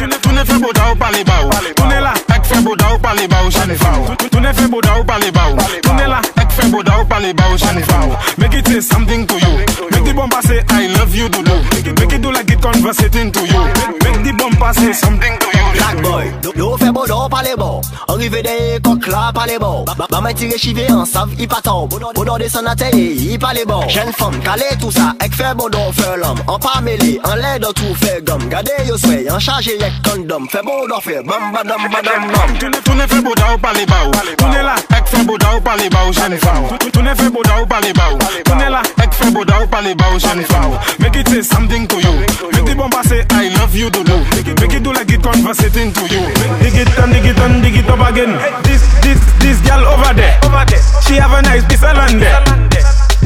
ne, 0.06 0.16
tu 0.16 0.28
ne 0.30 0.44
fais 0.44 0.58
beau 0.58 0.72
da 0.72 0.92
ou 0.92 0.96
parler 0.96 1.24
bas 1.24 1.44
ou. 1.44 1.50
Tu 1.76 1.82
ne 1.82 2.00
la, 2.00 2.14
ek 2.34 2.44
fais 2.46 2.60
beau 2.62 2.74
da 2.74 2.94
ou 2.94 2.98
parler 2.98 3.28
bas 3.28 3.42
ou, 3.44 3.48
ai 3.48 3.76
fa 3.76 3.92
ou. 4.00 4.16
Tu- 4.16 4.30
Tu 4.30 4.40
ne 4.40 4.52
fais 4.52 4.68
beau 4.68 4.80
da 4.80 4.98
ou 4.98 5.04
parler 5.04 5.30
bas 5.30 5.50
ou. 5.52 5.56
Tu 5.82 5.90
ne 5.92 6.06
la, 6.08 6.20
ek 6.40 6.50
fais 6.52 6.68
beau 6.70 6.82
da 6.82 7.00
ou 7.00 7.04
parler 7.04 7.34
bas 7.34 7.44
ou, 7.50 7.54
ai 7.54 7.82
fa 7.82 8.00
ou. 8.06 8.16
Make 8.38 8.54
it 8.54 8.66
say 8.66 8.80
something 8.80 9.26
to 9.26 9.34
you. 9.34 9.58
Make 9.90 10.04
the 10.04 10.12
bumper 10.14 10.40
say 10.42 10.62
I 10.70 10.86
love 10.98 11.14
you, 11.14 11.28
do 11.28 11.42
do. 11.42 11.54
Make 12.00 12.12
it 12.14 12.22
do 12.22 12.30
like 12.32 12.45
make 12.46 12.58
it 12.58 12.62
converse 12.62 13.02
it 13.02 13.16
into 13.16 13.40
you. 13.40 13.60
Make 14.04 14.22
the 14.22 14.32
bumper 14.38 14.72
say 14.72 14.92
something 14.92 15.38
to 15.38 15.46
you. 15.46 15.66
Black 15.76 16.02
boy, 16.02 16.32
lo 16.56 16.76
fe 16.76 16.90
bodo 16.92 17.28
pa 17.28 17.42
le 17.42 17.56
bo. 17.56 17.80
Arrive 18.08 18.42
de 18.42 18.80
kok 18.80 19.06
la 19.08 19.32
pa 19.32 19.46
le 19.46 19.58
bo. 19.58 19.84
Ba 19.84 20.20
mwen 20.20 20.34
tire 20.34 20.58
chive 20.58 20.88
an 20.90 21.06
sav 21.06 21.28
i 21.40 21.46
pa 21.46 21.60
taw 21.60 21.86
Bodo 21.86 22.38
de 22.38 22.48
san 22.48 22.66
ate 22.66 22.90
i 22.94 23.38
pa 23.38 23.52
le 23.52 23.64
bo. 23.66 23.82
Jen 23.88 24.12
fom 24.12 24.34
kale 24.42 24.68
tout 24.80 24.90
sa 24.90 25.14
ek 25.20 25.34
fe 25.34 25.54
bodo 25.54 25.90
fe 25.92 26.16
lom 26.22 26.38
An 26.48 26.58
pa 26.60 26.80
mele, 26.80 27.18
an 27.24 27.36
le 27.42 27.58
do 27.58 27.72
tou 27.72 27.94
fe 27.94 28.20
gom 28.22 28.48
Gade 28.48 28.72
yo 28.86 28.96
sway, 28.96 29.26
an 29.28 29.40
chaje 29.40 29.76
yek 29.80 30.00
kondom 30.04 30.46
Fe 30.48 30.62
bodo 30.62 31.00
fe 31.00 31.22
bam 31.26 31.52
badam 31.52 31.88
badam 31.92 32.30
bam 32.32 32.58
Toune 32.58 33.06
fe 33.08 33.20
boda 33.22 33.52
ou 33.54 33.58
pa 33.58 33.72
le 33.72 33.86
ba 33.86 34.02
ou. 34.06 34.12
Toune 34.36 34.62
la 34.62 34.76
ek 34.96 35.08
fe 35.08 35.24
boda 35.24 35.54
ou 35.56 35.60
pa 35.60 35.76
le 35.76 35.88
ba 35.90 36.06
ou 36.06 36.12
jen 36.12 36.38
faw 36.38 36.76
Toune 36.92 37.14
fe 37.16 37.28
boda 37.30 37.60
ou 37.60 37.66
pa 37.66 37.80
le 37.80 37.92
ba 37.92 38.10
ou. 38.12 38.18
Toune 38.44 38.70
la 38.70 38.82
ek 39.02 39.12
fe 39.14 39.30
boda 39.34 39.60
ou 39.62 39.70
pa 39.72 39.82
le 39.82 39.94
ba 39.94 40.12
ou 40.14 40.18
jen 40.22 40.44
faw 40.46 40.70
Make 40.98 41.16
it 41.16 41.28
say 41.28 41.42
something 41.42 41.86
to 41.86 41.96
you. 42.00 42.35
Make 42.42 42.64
the 42.68 42.74
bumper 42.76 43.02
say 43.02 43.24
I 43.30 43.48
love 43.56 43.74
you, 43.74 43.88
do 43.90 44.04
do. 44.04 44.16
Make 44.60 44.74
it 44.74 44.82
do 44.82 44.92
like 44.92 45.10
it 45.10 45.22
conversating 45.22 45.92
to 45.92 46.02
you. 46.12 46.22
Dig 46.60 46.76
it 46.76 46.90
and 46.98 47.12
dig 47.12 47.24
it 47.24 47.38
and 47.38 47.62
dig 47.62 47.76
it 47.76 47.88
up 47.88 48.02
again. 48.10 48.36
This, 48.64 48.84
this, 49.00 49.20
this 49.40 49.58
girl 49.64 49.84
over 49.88 50.12
there. 50.12 50.36
over 50.44 50.64
there. 50.68 50.82
She 51.06 51.14
have 51.16 51.32
a 51.32 51.42
nice 51.42 51.64
piece 51.64 51.82
of 51.82 51.96
land 51.96 52.20
there. 52.20 52.40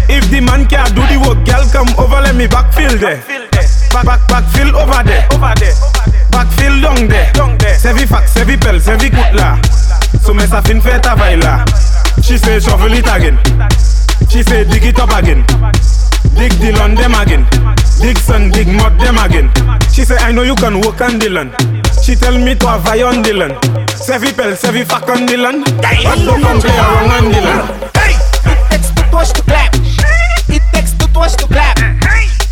If 0.08 0.30
the 0.30 0.40
man 0.40 0.66
can't 0.66 0.94
do 0.94 1.02
the 1.06 1.18
work, 1.18 1.42
girl 1.46 1.64
come 1.70 1.90
over, 1.98 2.20
let 2.22 2.34
me 2.34 2.46
backfill 2.46 2.98
there. 2.98 3.22
Back, 3.90 4.06
back, 4.06 4.20
backfill 4.30 4.74
over 4.74 5.02
there. 5.02 5.26
Over 5.34 5.54
there. 5.58 5.74
Backfill 6.30 6.82
down 6.82 7.08
there. 7.08 7.30
Sevi 7.78 8.06
fax, 8.06 8.32
sevi 8.32 8.56
pel, 8.56 8.80
sevi 8.80 9.10
kout 9.10 9.34
la. 9.34 9.58
So 10.22 10.34
me 10.34 10.46
sa 10.46 10.62
fin 10.62 10.80
fait 10.80 11.00
travail 11.00 11.40
là. 11.40 11.64
She 12.22 12.38
say 12.38 12.60
shovel 12.60 12.92
it 12.92 13.08
again. 13.08 13.38
She 14.28 14.42
say 14.42 14.64
dig 14.64 14.84
it 14.84 15.00
up 15.00 15.10
again. 15.16 15.44
Dig 16.36 16.52
the 16.60 16.72
land 16.78 16.96
them 16.98 17.14
again. 17.14 17.46
Dig 18.00 18.18
sun, 18.18 18.50
dig 18.50 18.68
mud 18.68 18.98
them 18.98 19.18
again. 19.18 19.50
She 19.92 20.04
say 20.04 20.16
I 20.16 20.32
know 20.32 20.42
you 20.42 20.54
can 20.54 20.80
work 20.80 21.00
on 21.00 21.18
the 21.18 21.28
land. 21.28 21.52
She 22.02 22.14
tell 22.14 22.36
me 22.38 22.54
to 22.54 22.66
have 22.66 22.86
on 22.86 23.22
the 23.22 23.32
land. 23.34 23.54
Sevi 23.92 24.32
pel, 24.34 24.56
sevi 24.56 24.84
fac 24.84 25.08
on 25.08 25.26
the 25.26 25.36
land. 25.36 25.64
But 25.82 26.18
don't 26.24 26.40
come 26.42 26.60
play 26.60 26.76
around 26.76 27.10
on 27.10 27.24
the 27.30 27.40
land. 27.40 27.66
Hey! 27.94 28.16
It 28.48 28.58
takes 28.70 28.88
two 28.90 29.04
touch 29.10 29.32
to 29.34 29.42
clap. 29.42 29.74
It 30.48 30.62
takes 30.72 30.92
two 30.96 31.06
touch 31.12 31.36
to 31.36 31.46
clap. 31.46 31.76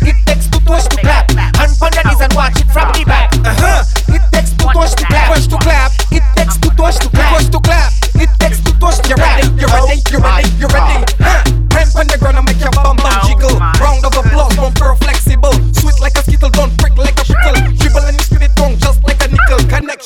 It 0.05 0.15
takes 0.27 0.47
two 0.47 0.59
touch 0.61 0.85
to 0.89 0.97
clap. 0.97 1.31
Hand 1.31 1.73
on 1.81 1.91
the 1.91 2.01
knees 2.05 2.21
and 2.21 2.33
watch 2.33 2.59
it 2.61 2.69
from 2.69 2.91
the 2.93 3.03
back. 3.05 3.33
Uh-huh. 3.41 3.83
It 4.13 4.21
takes 4.31 4.51
two 4.53 4.69
touch 4.69 4.93
to 4.95 5.05
clap. 5.05 5.33
Touch 5.33 5.47
to 5.47 5.57
clap. 5.57 5.91
It 6.11 6.23
takes 6.35 6.57
two 6.57 6.69
touch 6.77 6.97
to 6.99 7.09
clap. 7.09 7.31
Touch 7.33 7.49
to 7.49 7.59
clap. 7.59 7.91
It 8.21 8.29
takes 8.39 8.59
two 8.61 8.73
touch 8.77 8.97
to 9.01 9.15
clap. 9.15 9.43
You 9.57 9.65
ready? 9.65 9.97
You 10.11 10.19
ready? 10.19 10.49
You 10.61 10.67
ready? 10.67 10.97
Huh? 11.17 11.41
Hand 11.73 11.89
on 11.95 12.07
the 12.07 12.17
ground 12.19 12.37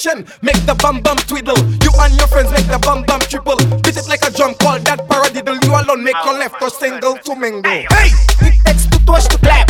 nickel. 0.05 0.23
Connection, 0.23 0.37
make 0.41 0.65
the 0.65 0.75
bum 0.75 1.01
bum 1.01 1.17
twiddle. 1.17 1.57
You 1.83 1.91
and 1.99 2.15
your 2.17 2.27
friends 2.27 2.51
make 2.51 2.67
the 2.67 2.79
bum 2.79 3.03
bum 3.03 3.19
triple. 3.21 3.57
Beat 3.81 3.97
it 3.97 4.07
like 4.07 4.23
a 4.23 4.31
drum, 4.31 4.55
call 4.55 4.79
that 4.79 4.99
paradiddle. 5.07 5.63
You 5.63 5.71
alone 5.75 6.03
make 6.03 6.15
your 6.25 6.37
left 6.37 6.61
or 6.61 6.69
single 6.69 7.17
to 7.17 7.35
mingle. 7.35 7.71
Hey! 7.71 8.11
It 8.41 8.59
takes 8.65 8.85
two 8.87 8.99
touch 9.05 9.27
to 9.29 9.37
clap. 9.37 9.69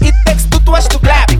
It 0.00 0.14
takes 0.26 0.44
two 0.46 0.60
touch 0.64 0.88
to 0.88 0.98
clap. 0.98 1.30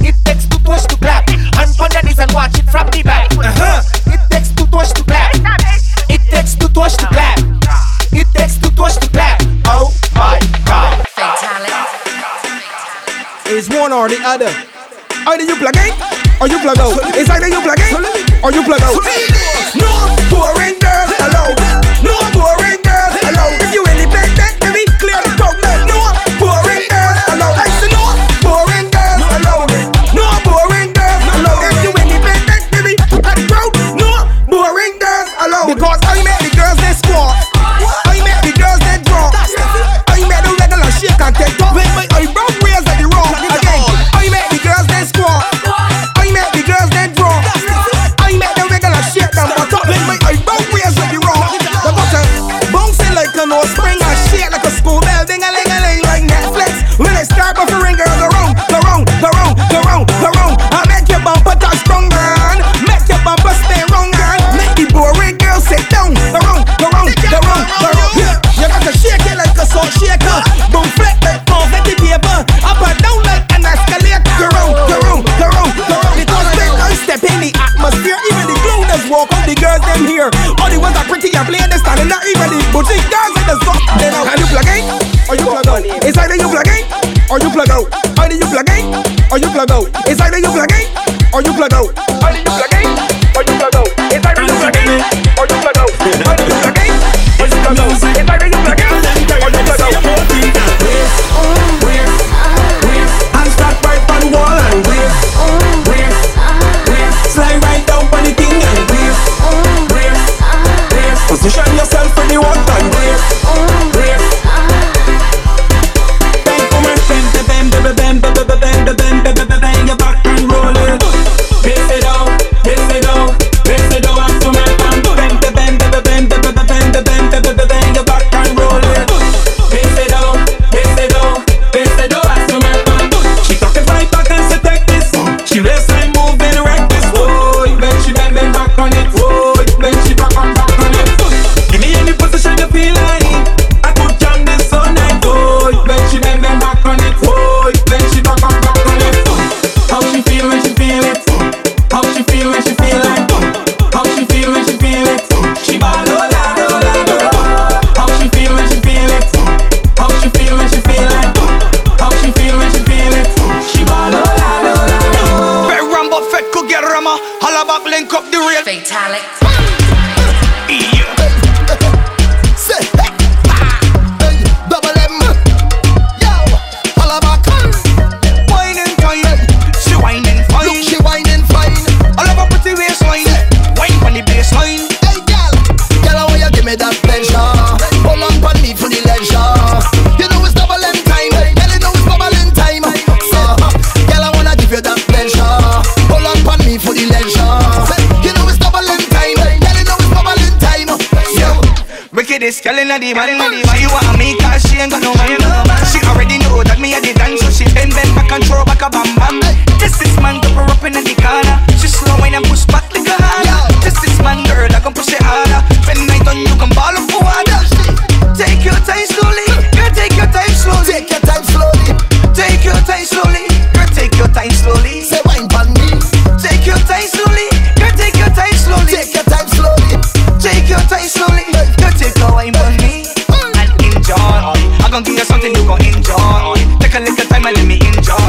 It 0.00 0.14
takes 0.24 0.46
two 0.46 0.58
touch 0.64 0.84
to 0.88 0.96
clap. 0.96 1.28
Hand 1.28 1.72
on 1.80 1.90
the 1.90 2.02
knees 2.04 2.18
and 2.18 2.32
watch 2.32 2.58
it 2.58 2.68
from 2.68 2.88
the 2.90 3.02
back. 3.02 3.32
Uh-huh. 3.32 3.82
It 4.12 4.20
takes 4.30 4.52
two 4.54 4.66
touch 4.66 4.92
to 4.94 5.02
clap. 5.04 5.34
It 6.08 6.20
takes 6.30 6.54
two 6.54 6.68
touch 6.68 6.96
to 6.96 7.06
clap. 7.06 7.38
It 8.12 8.26
takes 8.34 8.58
two 8.58 8.70
touch 8.70 8.96
to 9.00 9.08
clap. 9.10 9.42
Oh 9.66 9.92
my 10.14 10.40
god. 10.64 11.04
It's 13.48 13.68
one 13.70 13.92
or 13.92 14.08
the 14.08 14.18
other. 14.24 14.52
Either 15.26 15.44
you 15.44 15.56
plug 15.56 15.76
in 15.76 16.15
or 16.40 16.48
you 16.48 16.58
plug 16.60 16.78
out. 16.78 16.92
It's 17.16 17.30
either 17.30 17.48
you 17.48 17.60
plug 17.60 17.80
in 17.80 17.96
or 18.44 18.52
you 18.52 18.62
plug 18.64 18.82
out. 18.82 18.94
No 19.76 19.92
boring 20.28 20.76
girl 20.78 21.08
allowed. 21.24 21.56
No 22.04 22.16
boring 22.36 22.80
girl 22.84 23.10
allowed. 23.24 23.62
If 23.64 23.72
you 23.72 23.82
that, 24.12 24.25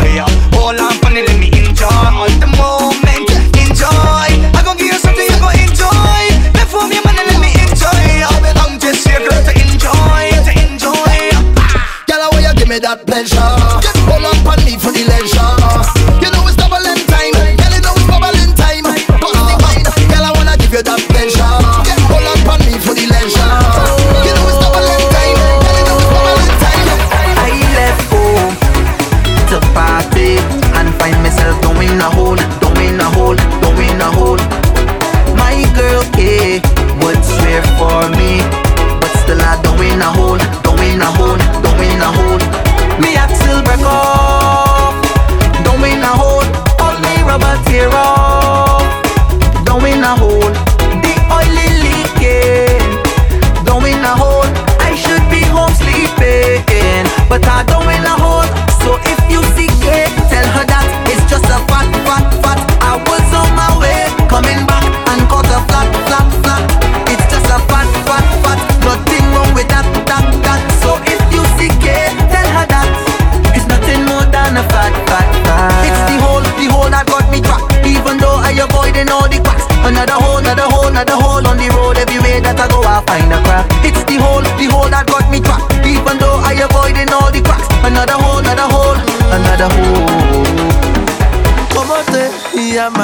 joy. 0.03 0.23
Hold 0.53 0.79
on, 0.79 0.93
funny, 1.01 1.21
let 1.21 1.39
me 1.39 1.47
enjoy 1.47 2.29
the 2.39 2.49
moment. 2.57 3.29
Enjoy. 3.57 4.29
I 4.53 4.61
gon' 4.63 4.77
give 4.77 4.87
you 4.87 4.99
something 4.99 5.23
you 5.23 5.39
gon' 5.39 5.57
enjoy. 5.59 6.21
Before 6.53 6.87
me, 6.87 6.99
man, 7.05 7.15
let 7.15 7.39
me 7.39 7.51
enjoy. 7.65 8.25
I'm 8.61 8.79
just 8.79 9.07
here, 9.07 9.19
girl, 9.19 9.43
to 9.43 9.53
enjoy, 9.53 10.21
to 10.45 10.51
enjoy. 10.65 11.17
Ah. 11.57 12.03
You 12.09 12.53
give 12.55 12.67
me 12.67 12.79
that 12.79 13.05
pleasure. 13.05 13.66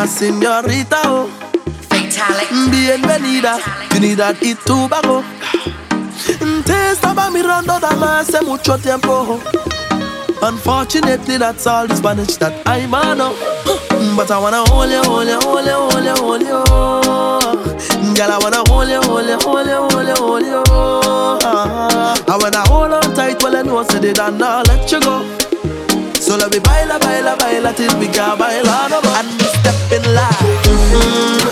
Señorita, 0.07 1.01
oh. 1.05 1.27
Fatality. 1.89 2.69
Bienvenida, 2.69 3.57
Trinidad 3.89 4.35
y 4.41 4.55
Tobago. 4.55 5.23
Te 6.65 6.91
estaba 6.91 7.29
mirando 7.29 7.79
dama 7.79 8.19
hace 8.19 8.41
mucho 8.41 8.77
tiempo. 8.77 9.39
Unfortunately, 10.41 11.37
that's 11.37 11.65
all 11.65 11.87
the 11.87 11.95
Spanish 11.95 12.35
that 12.37 12.53
I 12.65 12.85
know. 12.85 13.33
But 14.15 14.29
I 14.29 14.39
wanna 14.39 14.63
hold 14.67 14.91
you, 14.91 15.01
hold 15.03 15.27
you, 15.27 15.39
hold 15.39 15.65
you, 15.65 15.71
hold 15.71 16.03
you, 16.03 16.15
hold 16.15 16.41
you. 16.41 18.13
Girl, 18.13 18.31
I 18.31 18.37
wanna 18.41 18.63
hold 18.67 18.89
you, 18.89 19.01
hold 19.01 19.25
you, 19.25 19.37
hold 19.39 19.67
you, 19.67 19.75
hold 19.89 20.07
you, 20.07 20.15
hold 20.15 20.43
you. 20.45 20.63
I 21.45 22.37
wanna 22.39 22.59
hold 22.67 22.91
on 22.91 23.15
tight, 23.15 23.41
well 23.41 23.55
I 23.55 23.61
know 23.61 23.77
I 23.79 23.83
said 23.85 24.03
it 24.03 24.19
and 24.19 24.43
I'll 24.43 24.63
let 24.63 24.91
you 24.91 24.99
go. 24.99 25.23
Solo 26.33 26.49
we 26.49 26.59
baila, 26.61 26.97
baila, 26.97 27.35
baila 27.37 27.71
till 27.73 27.95
we 27.99 28.07
can't 28.07 28.39
no 28.89 28.99
more. 29.03 29.17
And 29.19 29.29
we 29.37 29.45
step 29.53 29.91
in 29.91 30.15
line. 30.15 30.33
Mm-hmm. 30.65 31.42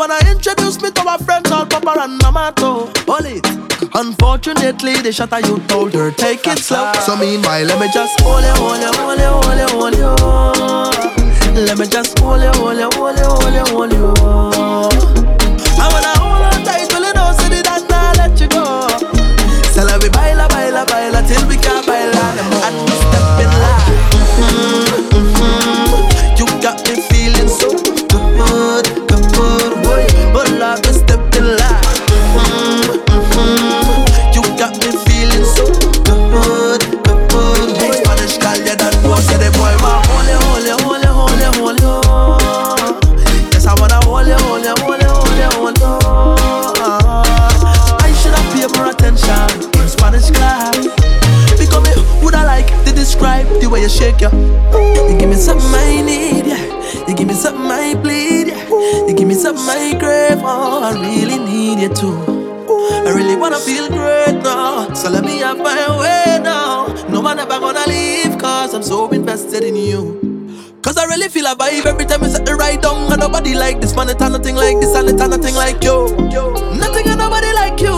wanna 0.00 0.18
introduce 0.30 0.80
me 0.80 0.90
to 0.90 1.06
our 1.06 1.18
friends 1.18 1.50
all 1.50 1.66
Papa 1.66 1.94
and 2.00 2.16
Mama 2.22 2.54
Bullet. 2.56 3.44
Unfortunately, 3.94 4.94
the 4.94 5.12
shot 5.12 5.30
I 5.30 5.40
you 5.40 5.58
told 5.68 5.92
her 5.92 6.10
take 6.12 6.46
it 6.46 6.58
slow. 6.58 6.90
So 7.04 7.16
meanwhile, 7.16 7.66
let 7.66 7.78
me 7.78 7.86
just 7.92 8.18
hold 8.20 8.42
you, 8.42 8.48
hold 8.56 8.80
you, 8.80 8.92
hold 8.96 9.18
you, 9.20 9.68
hold 9.76 9.94
you, 9.94 10.08
hold 10.24 10.94
you. 11.54 11.64
Let 11.66 11.76
me 11.78 11.86
just 11.86 12.18
hold 12.18 12.40
you, 12.40 12.48
hold 12.52 12.78
you, 12.78 12.88
hold 12.94 13.18
you, 13.18 13.24
hold 13.26 13.92
you, 13.92 14.14
hold 14.22 14.54
you. 14.54 14.89
too. 61.88 62.12
I 63.06 63.12
really 63.14 63.36
wanna 63.36 63.58
feel 63.58 63.88
great 63.88 64.42
now, 64.42 64.92
so 64.92 65.08
let 65.08 65.24
me 65.24 65.38
have 65.38 65.58
my 65.58 65.98
way 65.98 66.38
now. 66.42 66.86
No 67.08 67.22
man 67.22 67.38
ever 67.38 67.58
gonna 67.58 67.84
leave, 67.86 68.38
cause 68.38 68.74
I'm 68.74 68.82
so 68.82 69.08
invested 69.10 69.64
in 69.64 69.76
you. 69.76 70.20
Cause 70.82 70.96
I 70.96 71.04
really 71.06 71.28
feel 71.28 71.46
a 71.46 71.54
vibe 71.54 71.86
every 71.86 72.04
time 72.04 72.22
you 72.22 72.28
set 72.28 72.44
the 72.44 72.54
right 72.54 72.80
down. 72.80 73.10
And 73.12 73.20
nobody 73.20 73.54
like 73.54 73.80
this 73.80 73.94
man, 73.96 74.08
it's 74.08 74.20
nothing 74.20 74.56
like 74.56 74.78
this, 74.80 74.94
and 74.94 75.08
it's 75.08 75.18
nothing 75.18 75.54
like 75.54 75.82
you. 75.82 76.08
Nothing 76.76 77.06
and 77.08 77.18
nobody 77.18 77.52
like 77.54 77.80
you. 77.80 77.96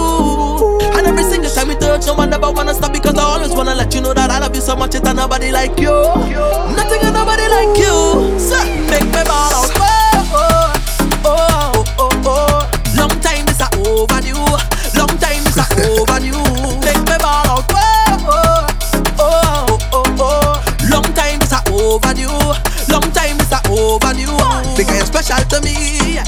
And 0.95 1.07
every 1.07 1.25
single 1.25 1.51
time 1.51 1.69
we 1.69 1.75
touch, 1.75 2.07
no 2.07 2.17
man 2.17 2.31
never 2.31 2.51
wanna 2.53 2.75
stop 2.75 2.93
because 2.93 3.17
I 3.19 3.23
always 3.23 3.53
wanna 3.53 3.75
let 3.75 3.95
you 3.95 4.01
know 4.01 4.15
that 4.15 4.31
I 4.31 4.39
love 4.39 4.55
you 4.55 4.61
so 4.63 4.77
much, 4.77 4.95
it's 4.95 5.05
nobody 5.13 5.51
like 5.51 5.79
you. 5.81 5.91
Nothing 6.77 7.03
and 7.03 7.15
nobody 7.15 7.49
like 7.49 7.77
you. 7.79 8.39
So 8.39 8.59
make 8.91 9.07
me 9.07 9.23
ball 9.27 9.53
out. 9.55 9.71
Oh, 9.75 10.73
oh, 11.25 11.25
oh, 11.25 11.85
oh, 11.99 12.23
oh. 12.27 12.97
Long 12.97 13.11
time 13.21 13.42
a 13.63 13.69
overdue. 13.87 14.35
Long 14.99 15.15
time 15.19 15.47
is 15.47 15.57
a 15.57 15.67
overdue. 15.87 16.43
Make 16.83 16.99
me 17.07 17.17
ball 17.23 17.47
out. 17.47 17.65
Whoa, 17.71 18.27
oh, 18.29 18.67
oh, 19.19 19.79
oh, 19.93 20.17
oh. 20.19 20.65
Long 20.91 21.07
time 21.15 21.41
is 21.41 21.53
a 21.53 21.63
overdue. 21.71 22.29
Long 22.91 23.07
time 23.13 23.39
is 23.41 23.53
a 23.53 23.61
overdue. 23.71 24.37
Because 24.77 24.97
you're 24.97 25.07
special 25.07 25.45
to 25.49 25.61
me, 25.63 26.19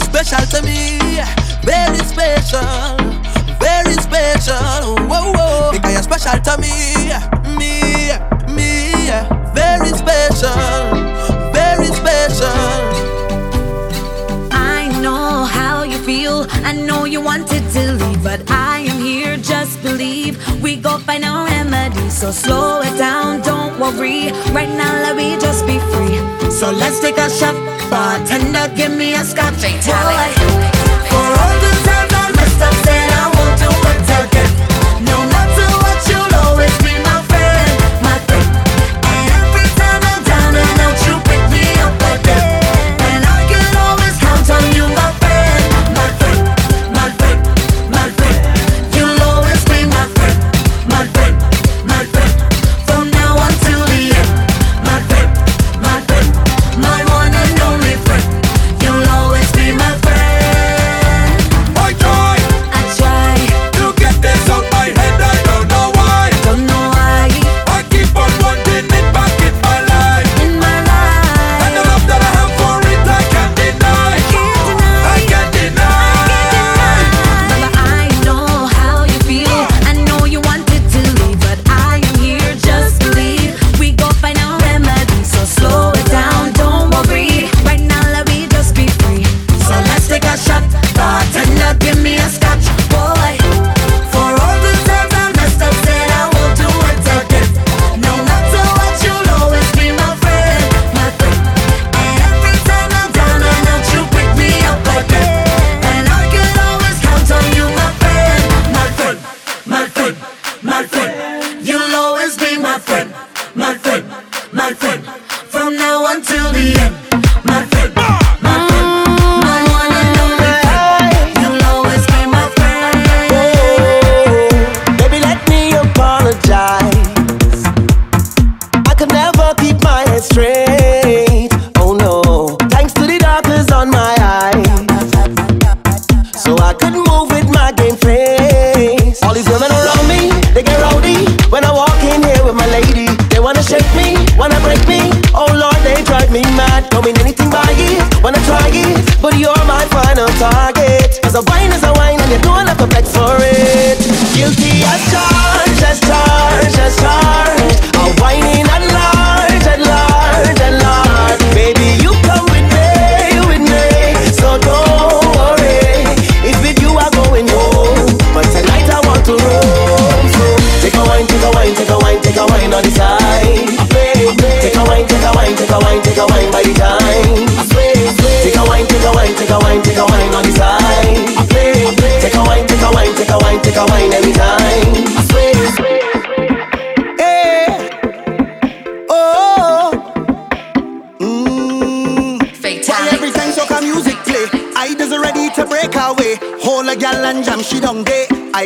special 0.00 0.44
to 0.52 0.62
me, 0.62 0.98
very 1.62 1.98
special, 1.98 2.96
very 3.60 3.94
special. 3.94 4.96
Whoa, 5.06 5.32
whoa. 5.32 5.70
Because 5.72 5.92
you're 5.92 6.02
special 6.02 6.40
to 6.40 6.60
me. 6.60 7.33
you 17.14 17.20
wanted 17.20 17.62
to 17.70 17.92
leave, 17.92 18.24
but 18.24 18.40
I 18.50 18.80
am 18.90 19.00
here, 19.00 19.36
just 19.36 19.80
believe. 19.84 20.34
We 20.60 20.74
go 20.74 20.98
find 20.98 21.24
our 21.24 21.46
remedy, 21.46 22.10
so 22.10 22.32
slow 22.32 22.80
it 22.80 22.98
down, 22.98 23.40
don't 23.42 23.78
worry. 23.78 24.32
Right 24.50 24.72
now, 24.82 24.92
let 25.04 25.14
me 25.14 25.38
just 25.38 25.64
be 25.64 25.78
free. 25.92 26.18
So 26.50 26.72
let's 26.72 26.98
take 26.98 27.18
a 27.18 27.30
shot, 27.30 27.54
bartender, 27.88 28.66
give 28.74 28.96
me 28.96 29.14
a 29.14 29.22
scotch. 29.22 29.62
Italian. 29.62 30.34
For 31.10 31.26
all 31.40 31.56
the 31.64 31.72
time. 31.84 32.03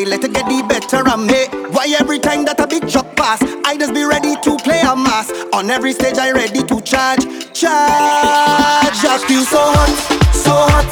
Let 0.06 0.22
to 0.22 0.28
get 0.28 0.46
the 0.46 0.62
better 0.62 1.08
of 1.10 1.18
me. 1.18 1.48
Why 1.74 1.92
every 1.98 2.20
time 2.20 2.44
that 2.44 2.60
a 2.60 2.66
big 2.68 2.88
truck 2.88 3.16
pass, 3.16 3.42
I 3.64 3.76
just 3.76 3.92
be 3.92 4.04
ready 4.04 4.36
to 4.36 4.56
play 4.62 4.80
a 4.80 4.94
mass. 4.94 5.26
On 5.52 5.68
every 5.70 5.92
stage 5.92 6.18
I 6.18 6.30
ready 6.30 6.62
to 6.62 6.80
charge, 6.82 7.26
charge. 7.50 9.00
I 9.02 9.18
feel 9.26 9.42
so 9.42 9.58
hot, 9.58 9.90
so 10.30 10.54
hot. 10.54 10.86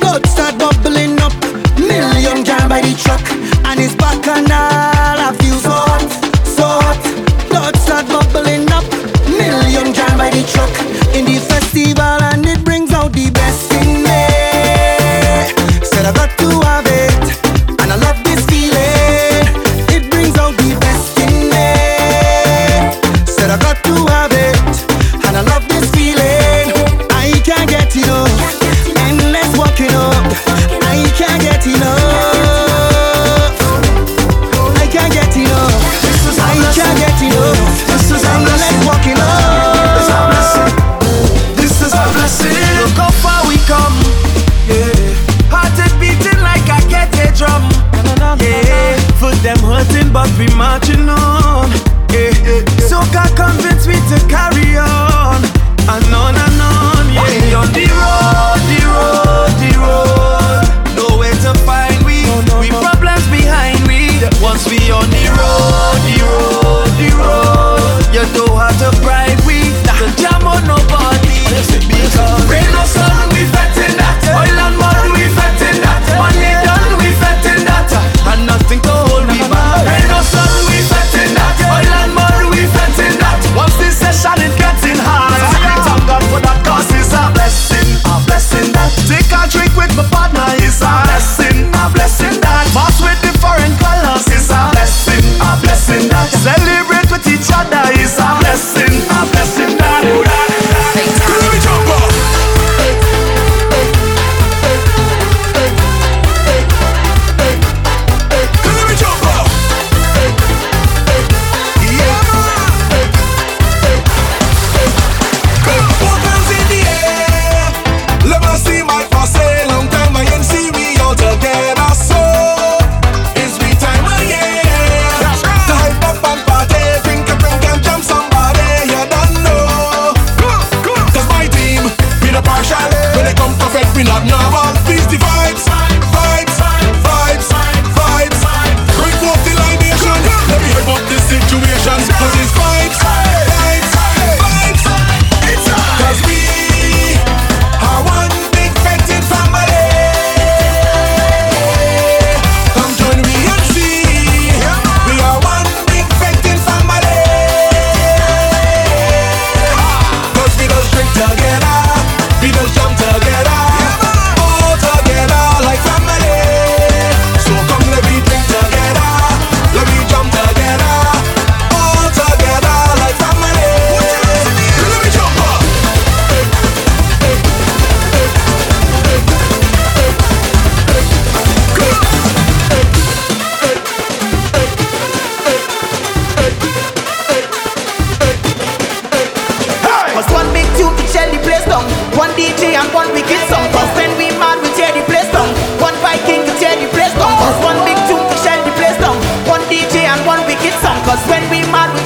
Blood 0.00 0.26
start 0.26 0.58
bubbling 0.58 1.18
up. 1.20 1.32
Million 1.80 2.44
jam 2.44 2.68
by 2.68 2.82
the 2.82 2.92
truck, 3.00 3.24
and 3.64 3.80
it's 3.80 3.94
back 3.96 4.20
and 4.28 4.52
all. 4.52 5.18
I 5.24 5.32
feel 5.40 5.56
so 5.56 5.72
hot, 5.72 6.10
so 6.44 6.66
hot. 6.84 7.00
Blood 7.48 7.76
start 7.76 8.06
bubbling 8.12 8.68
up. 8.76 8.84
Million 9.24 9.94
jam 9.94 10.18
by 10.18 10.28
the 10.28 10.44
truck. 10.52 10.89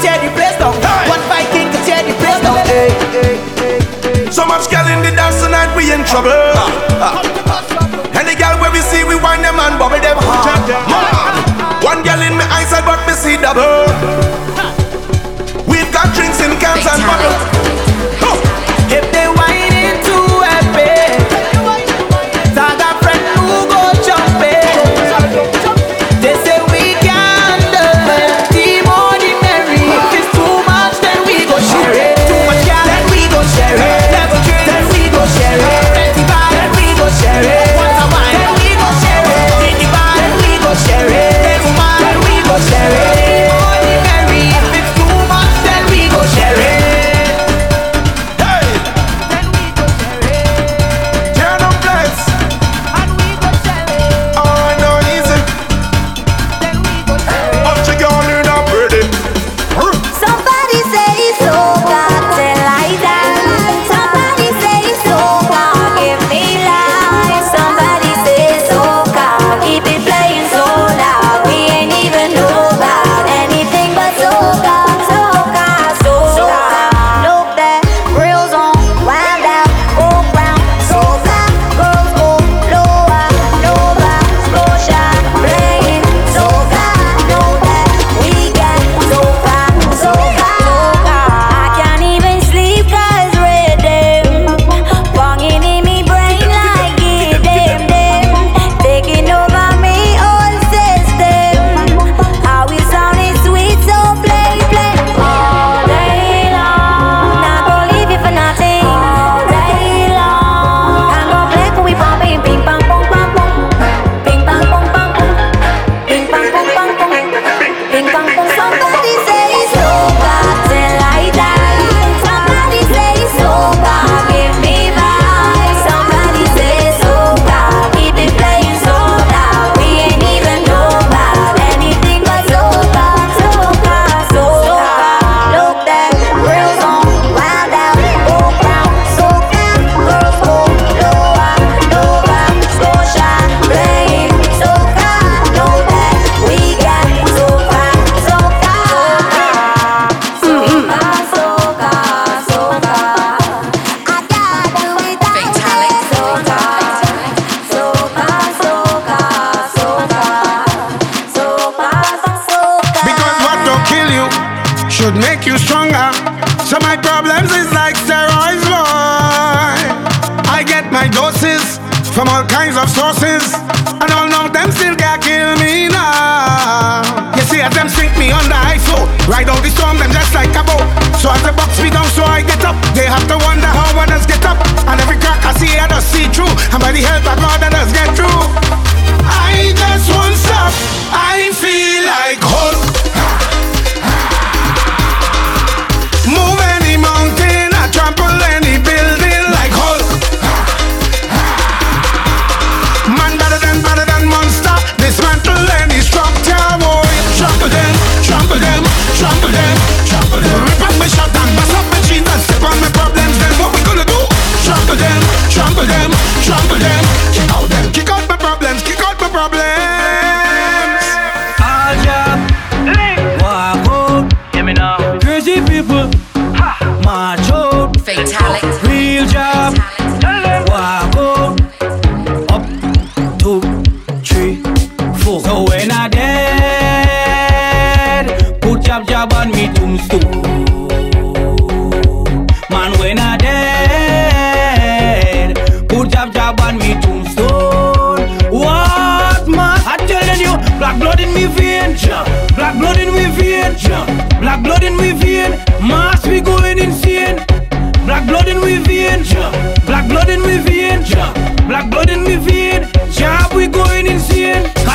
tear 0.05 0.21
the 0.21 0.29
place 0.37 0.57
down. 0.61 0.77
Hey. 0.85 1.09
One 1.09 1.25
Viking 1.33 1.73
can 1.73 1.83
tear 1.89 2.03
the 2.05 2.13
place 2.21 2.41
down. 2.45 2.61
Hey, 2.69 2.93
hey, 3.17 3.35
hey, 3.57 4.31
so 4.31 4.45
much 4.45 4.69
girl 4.69 4.85
in 4.93 5.01
the 5.01 5.17
dance 5.17 5.41
tonight, 5.41 5.73
we 5.73 5.89
in 5.89 6.05
trouble. 6.05 6.29
Uh, 6.29 6.69
uh. 7.01 8.21
And 8.21 8.29
the 8.29 8.37
girl 8.37 8.61
where 8.61 8.71
we 8.71 8.85
see, 8.85 9.03
we 9.09 9.17
wind 9.17 9.43
them 9.43 9.57
and 9.57 9.81
bubble 9.81 10.01
them 10.01 10.21
hard. 10.21 10.61
One 11.83 12.05
girl 12.05 12.21
in 12.21 12.37
my 12.37 12.45
eyes, 12.53 12.73
I 12.73 12.85
got 12.85 13.01
me 13.09 13.15
see 13.17 13.41
double. 13.41 14.14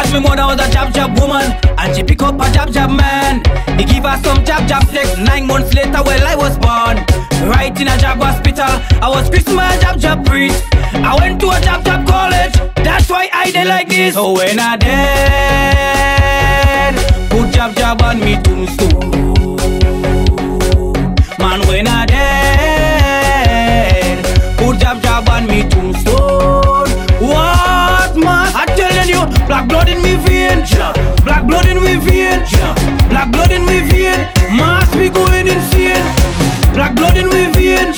Cause 0.10 0.22
me 0.23 0.27
mother 0.27 0.48
was 0.48 0.60
a 0.60 0.68
jab 0.72 0.91
jab 0.91 1.19
woman, 1.19 1.52
and 1.77 1.95
she 1.95 2.02
pick 2.02 2.23
up 2.23 2.41
a 2.41 2.49
jab 2.52 2.72
jab 2.72 2.90
man. 2.90 3.44
He 3.77 3.86
give 3.86 4.06
her 4.06 4.18
some 4.23 4.44
jab 4.44 4.68
jab 4.68 4.88
sex. 4.88 5.15
Nine 5.19 5.45
months 5.45 5.72
later, 5.76 6.02
well 6.03 6.27
I 6.27 6.36
was 6.36 6.57
born. 6.57 6.98
Right 7.48 7.80
in 7.80 7.88
a 7.88 7.95
jab 7.95 8.18
hospital, 8.18 8.65
I 9.03 9.07
was 9.07 9.30
Christmas 9.30 9.80
jab 9.80 9.99
jab 9.99 10.26
priest. 10.26 10.65
I 10.73 11.15
went 11.19 11.40
to 11.41 11.52
a 11.52 11.61
jab 11.61 11.86
jab 11.86 12.07
college. 12.07 12.56
That's 12.77 13.07
why 13.07 13.30
I 13.31 13.52
did 13.52 13.68
like 13.68 13.88
this. 13.88 14.15
So 14.15 14.31
when 14.34 14.60
I 14.60 14.77
dead, 14.77 16.95
put 17.30 17.52
jab 17.53 17.76
jab 17.76 18.02
on 18.02 18.19
me 18.19 18.41
tombstone. 18.41 19.38
Black 29.60 29.68
blood 29.68 29.90
in 29.90 30.02
me 30.02 30.15
vein, 30.15 30.64
black 31.26 31.45
blood 31.45 31.65
in 31.68 31.84
me 31.84 31.98
vein, 31.98 32.40
black 33.10 33.30
blood 33.30 33.52
in 33.52 33.65
me 33.65 33.81
vein. 33.91 34.15
Mass 34.56 34.90
be 34.95 35.10
going 35.10 35.48
insane. 35.48 35.99
Black 36.72 36.95
blood 36.95 37.18
in 37.18 37.27
me 37.27 37.52
vein, 37.52 37.94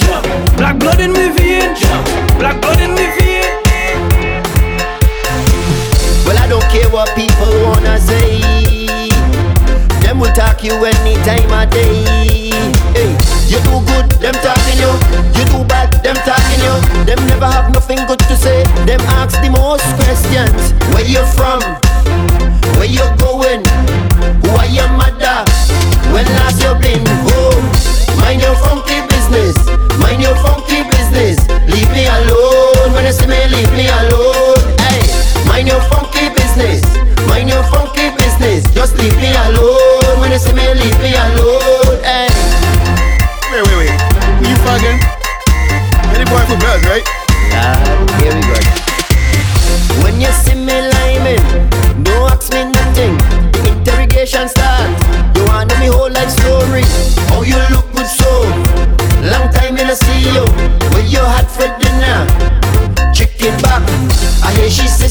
black 0.58 0.80
blood 0.80 1.00
in 1.00 1.14
me 1.14 1.30
vein, 1.30 1.76
black 2.40 2.60
blood 2.62 2.82
in 2.82 2.96
me 2.96 3.06
vein. 3.14 3.46
Well, 6.26 6.38
I 6.40 6.48
don't 6.50 6.66
care 6.74 6.90
what 6.90 7.14
people 7.16 7.54
wanna 7.62 8.00
say. 8.00 8.42
Them 10.02 10.20
will 10.20 10.34
talk 10.34 10.64
you 10.64 10.74
any 10.84 11.14
time 11.22 11.52
of 11.54 11.70
day. 11.70 12.50
Hey, 12.98 13.14
you 13.46 13.62
do 13.62 13.86
good, 13.86 14.10
them 14.18 14.34
talking 14.42 14.80
you. 14.82 14.90
You 15.38 15.46
do 15.46 15.64
bad, 15.66 15.94
them 16.02 16.16
talking 16.26 16.41
you. 16.64 16.76
Them 17.06 17.20
never 17.28 17.46
have 17.46 17.74
nothing 17.74 18.00
good 18.08 18.20
to 18.30 18.36
say. 18.36 18.64
Them 18.86 19.02
ask 19.20 19.36
the 19.42 19.50
most 19.50 19.86
questions. 20.02 20.74
Where 20.94 21.06
you 21.06 21.24
from? 21.36 21.62
Where 22.78 22.90
you 22.90 23.06
going? 23.18 23.66
Who 24.46 24.50
are 24.58 24.70
your 24.70 24.90
mother? 24.94 25.44
When 26.14 26.26
last 26.40 26.62
you 26.62 26.74
been 26.80 27.06
home? 27.26 27.66
Mind 28.22 28.42
your 28.42 28.56
funky 28.64 29.02
business. 29.08 29.58
Mind 30.00 30.22
your 30.22 30.36
funky 30.44 30.84
business. 30.90 31.38
Leave 31.68 31.92
me 31.92 32.06
alone. 32.08 32.94
When 32.94 33.06
you 33.06 33.14
see 33.14 33.28
me, 33.28 33.40
leave 33.50 33.72
me 33.74 33.88
alone. 33.88 34.60
Hey, 34.86 35.02
mind 35.48 35.68
your 35.68 35.82
funky 35.90 36.30
business. 36.36 36.82
Mind 37.28 37.50
your 37.50 37.64
funky 37.72 38.12
business. 38.18 38.70
Just 38.74 38.98
leave 38.98 39.16
me 39.18 39.32
alone. 39.50 40.20
When 40.20 40.32
you 40.32 40.40
see 40.40 40.54
me, 40.54 40.66
leave 40.74 41.00
me 41.00 41.14
alone. 41.16 41.61
Any 46.52 46.60
boy 46.60 46.84
right? 46.84 47.08
Yeah, 47.48 47.80
here 48.20 48.36
we 48.36 48.42
go. 48.44 48.60
When 50.04 50.20
you 50.20 50.28
see 50.44 50.56
me 50.56 50.84
liming, 50.84 51.40
don't 52.04 52.28
ask 52.28 52.52
me 52.52 52.66
nothing. 52.68 53.16
Interrogation 53.64 54.50
start. 54.50 54.92
You 55.38 55.46
wanna 55.46 55.80
me 55.80 55.88
whole 55.88 56.12
life 56.12 56.30
story. 56.30 56.84
How 57.32 57.44
you 57.44 57.56
look 57.72 57.88
good 57.96 58.06
so. 58.06 58.28
Long 59.32 59.48
time 59.56 59.78
in 59.78 59.88
I 59.88 59.96
see 59.96 60.28
you. 60.28 60.44
Where 60.92 61.08
you 61.08 61.24
had 61.24 61.48
for 61.48 61.72
dinner? 61.80 62.28
Chicken 63.16 63.56
back. 63.62 63.88
I 64.44 64.52
hear 64.52 64.70
she 64.70 64.88
sister 64.90 65.11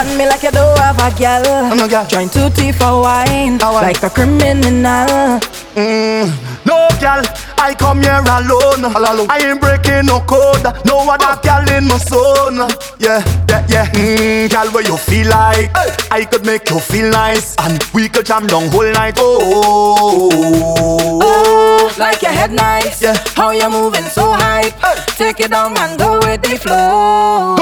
on 0.00 0.16
me 0.16 0.26
like 0.26 0.42
you 0.42 0.50
don't 0.50 0.78
have 0.78 0.98
a 0.98 1.18
gal. 1.18 1.74
No 1.76 1.86
gal. 1.88 2.06
Join 2.06 2.28
two 2.28 2.48
teeth 2.50 2.78
for 2.78 3.02
wine, 3.02 3.58
like 3.58 4.02
a 4.02 4.10
criminal. 4.10 5.40
Mm, 5.76 6.49
I 7.70 7.74
come 7.74 8.02
here 8.02 8.18
alone. 8.18 8.82
I 9.30 9.38
ain't 9.46 9.60
breaking 9.60 10.06
no 10.06 10.18
code. 10.26 10.66
No 10.84 11.06
other 11.08 11.38
gal 11.40 11.62
in 11.70 11.86
my 11.86 11.98
zone. 11.98 12.66
Yeah, 12.98 13.22
yeah, 13.48 13.64
yeah. 13.70 13.86
Mm, 13.94 14.50
gal, 14.50 14.66
where 14.72 14.82
you 14.82 14.96
feel 14.96 15.28
like 15.28 15.70
I 16.10 16.26
could 16.28 16.44
make 16.44 16.68
you 16.68 16.80
feel 16.80 17.08
nice, 17.12 17.54
and 17.60 17.78
we 17.94 18.08
could 18.08 18.26
jam 18.26 18.48
down 18.48 18.66
whole 18.70 18.90
night. 18.90 19.14
Oh, 19.18 20.30
Oh, 21.22 21.94
like 21.96 22.20
your 22.22 22.32
head 22.32 22.50
nice. 22.50 23.00
Yeah. 23.00 23.14
How 23.36 23.52
you 23.52 23.70
moving 23.70 24.02
so 24.10 24.32
high? 24.32 24.70
Take 25.14 25.38
it 25.38 25.52
down 25.52 25.78
and 25.78 25.96
go 25.96 26.18
with 26.18 26.42
the 26.42 26.58
flow. 26.58 27.54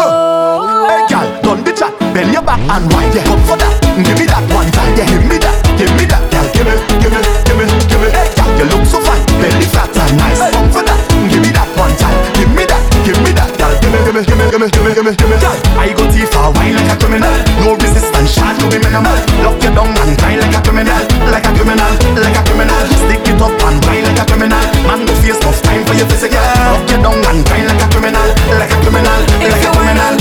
Hey, 0.89 1.05
gal, 1.13 1.43
done 1.43 1.65
the 1.65 1.73
chat. 1.77 1.93
Bend 2.15 2.33
your 2.33 2.41
back 2.41 2.61
and 2.61 2.91
wind. 2.95 3.15
Yeah, 3.15 3.25
come 3.25 3.43
for 3.45 3.59
that. 3.59 3.77
Give 4.07 4.17
me 4.19 4.25
that 4.25 4.41
one 4.57 4.71
time. 4.73 4.97
Yeah, 4.97 5.05
give 5.05 5.29
me 5.29 5.37
that. 5.37 5.61
Give 5.77 5.93
me 6.01 6.07
that, 6.09 6.25
gal. 6.33 6.49
Give 6.57 6.65
me, 6.65 6.73
give 6.97 7.13
me, 7.13 7.21
give 7.45 7.57
me, 7.61 7.65
give 7.93 8.01
me. 8.01 8.09
Hey, 8.09 8.38
you 8.59 8.67
look 8.67 8.85
so 8.85 8.99
fine. 9.01 9.23
Belly 9.39 9.67
fat 9.71 9.95
and 9.95 10.19
nice. 10.19 10.43
Come 10.51 10.69
for 10.75 10.83
that. 10.83 10.99
Give 11.31 11.43
me 11.43 11.51
that 11.55 11.71
one 11.79 11.95
time. 11.95 12.19
Give 12.35 12.51
me 12.51 12.67
that. 12.67 12.83
Give 13.07 13.17
me 13.25 13.33
that, 13.33 13.49
gal. 13.57 13.73
Give 13.81 13.89
me, 13.89 13.99
give 14.05 14.15
me, 14.15 14.21
give 14.27 14.37
me, 14.37 14.45
give 14.51 14.61
me, 14.61 14.69
give 14.69 14.85
me, 14.85 14.91
give 14.93 15.07
me, 15.07 15.13
give 15.17 15.31
me. 15.31 15.37
I 15.81 15.95
go 15.97 16.05
too 16.11 16.27
far, 16.29 16.53
wine 16.53 16.77
like 16.77 16.93
a 16.93 16.97
criminal. 16.99 17.33
No 17.65 17.73
resistance, 17.79 18.35
charge 18.35 18.59
to 18.61 18.67
be 18.69 18.83
minimal. 18.83 19.17
Lock 19.41 19.63
you 19.65 19.73
down 19.73 19.97
and 19.97 20.13
cry 20.19 20.37
like 20.37 20.53
a 20.53 20.61
criminal, 20.61 21.01
like 21.33 21.47
a 21.47 21.51
criminal, 21.57 21.93
like 22.19 22.37
a 22.37 22.43
criminal. 22.45 22.83
Stick 23.07 23.25
it 23.25 23.41
up 23.41 23.55
and 23.65 23.79
cry 23.81 24.03
like 24.05 24.21
a 24.21 24.25
criminal. 24.29 24.61
Man, 24.85 25.07
go 25.07 25.15
face 25.23 25.41
tough 25.41 25.63
time 25.65 25.87
for 25.89 25.95
your 25.97 26.09
physical. 26.11 26.43
Lock 26.69 26.85
you 26.91 27.01
down 27.01 27.17
and 27.17 27.41
cry 27.47 27.65
like 27.65 27.81
a 27.81 27.87
criminal, 27.89 28.29
like 28.61 28.73
a 28.75 28.79
criminal, 28.83 29.21
like 29.41 29.65
a 29.65 29.71
criminal. 29.73 30.18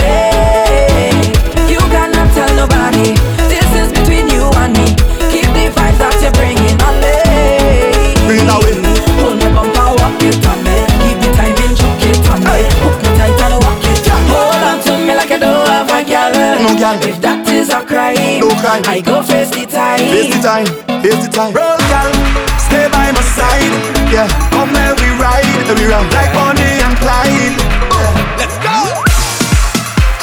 Crime, 18.59 18.83
I 18.85 18.99
go 19.01 19.21
face 19.23 19.49
the 19.51 19.65
time. 19.65 19.99
Face 19.99 20.33
the 20.35 20.41
time, 20.41 20.67
face 21.01 21.21
the 21.25 21.29
time. 21.31 21.53
Roll, 21.53 21.77
gal, 21.89 22.09
stay 22.57 22.89
by 22.89 23.11
my 23.13 23.21
side. 23.37 23.73
Yeah, 24.11 24.27
come 24.51 24.73
and 24.75 24.97
we 24.99 25.09
ride, 25.21 25.45
let 25.67 25.77
we 25.77 25.85
ride 25.85 26.09
like 26.13 26.31
Bonnie 26.33 26.81
and 26.81 26.95
Clyde. 26.97 27.55
Yeah. 27.93 28.13
Let's 28.39 28.57
go. 28.61 28.77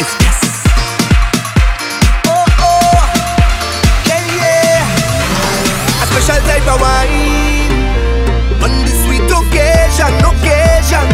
It's 0.03 0.15
yes. 0.23 0.39
Oh 2.27 2.45
oh, 2.65 2.99
yeah 4.09 4.23
yeah. 4.39 6.03
A 6.03 6.05
special 6.11 6.41
type 6.49 6.67
of 6.67 6.79
wine 6.83 7.71
on 8.65 8.73
this 8.85 8.99
sweet 9.07 9.29
occasion, 9.31 10.13
occasion. 10.23 11.07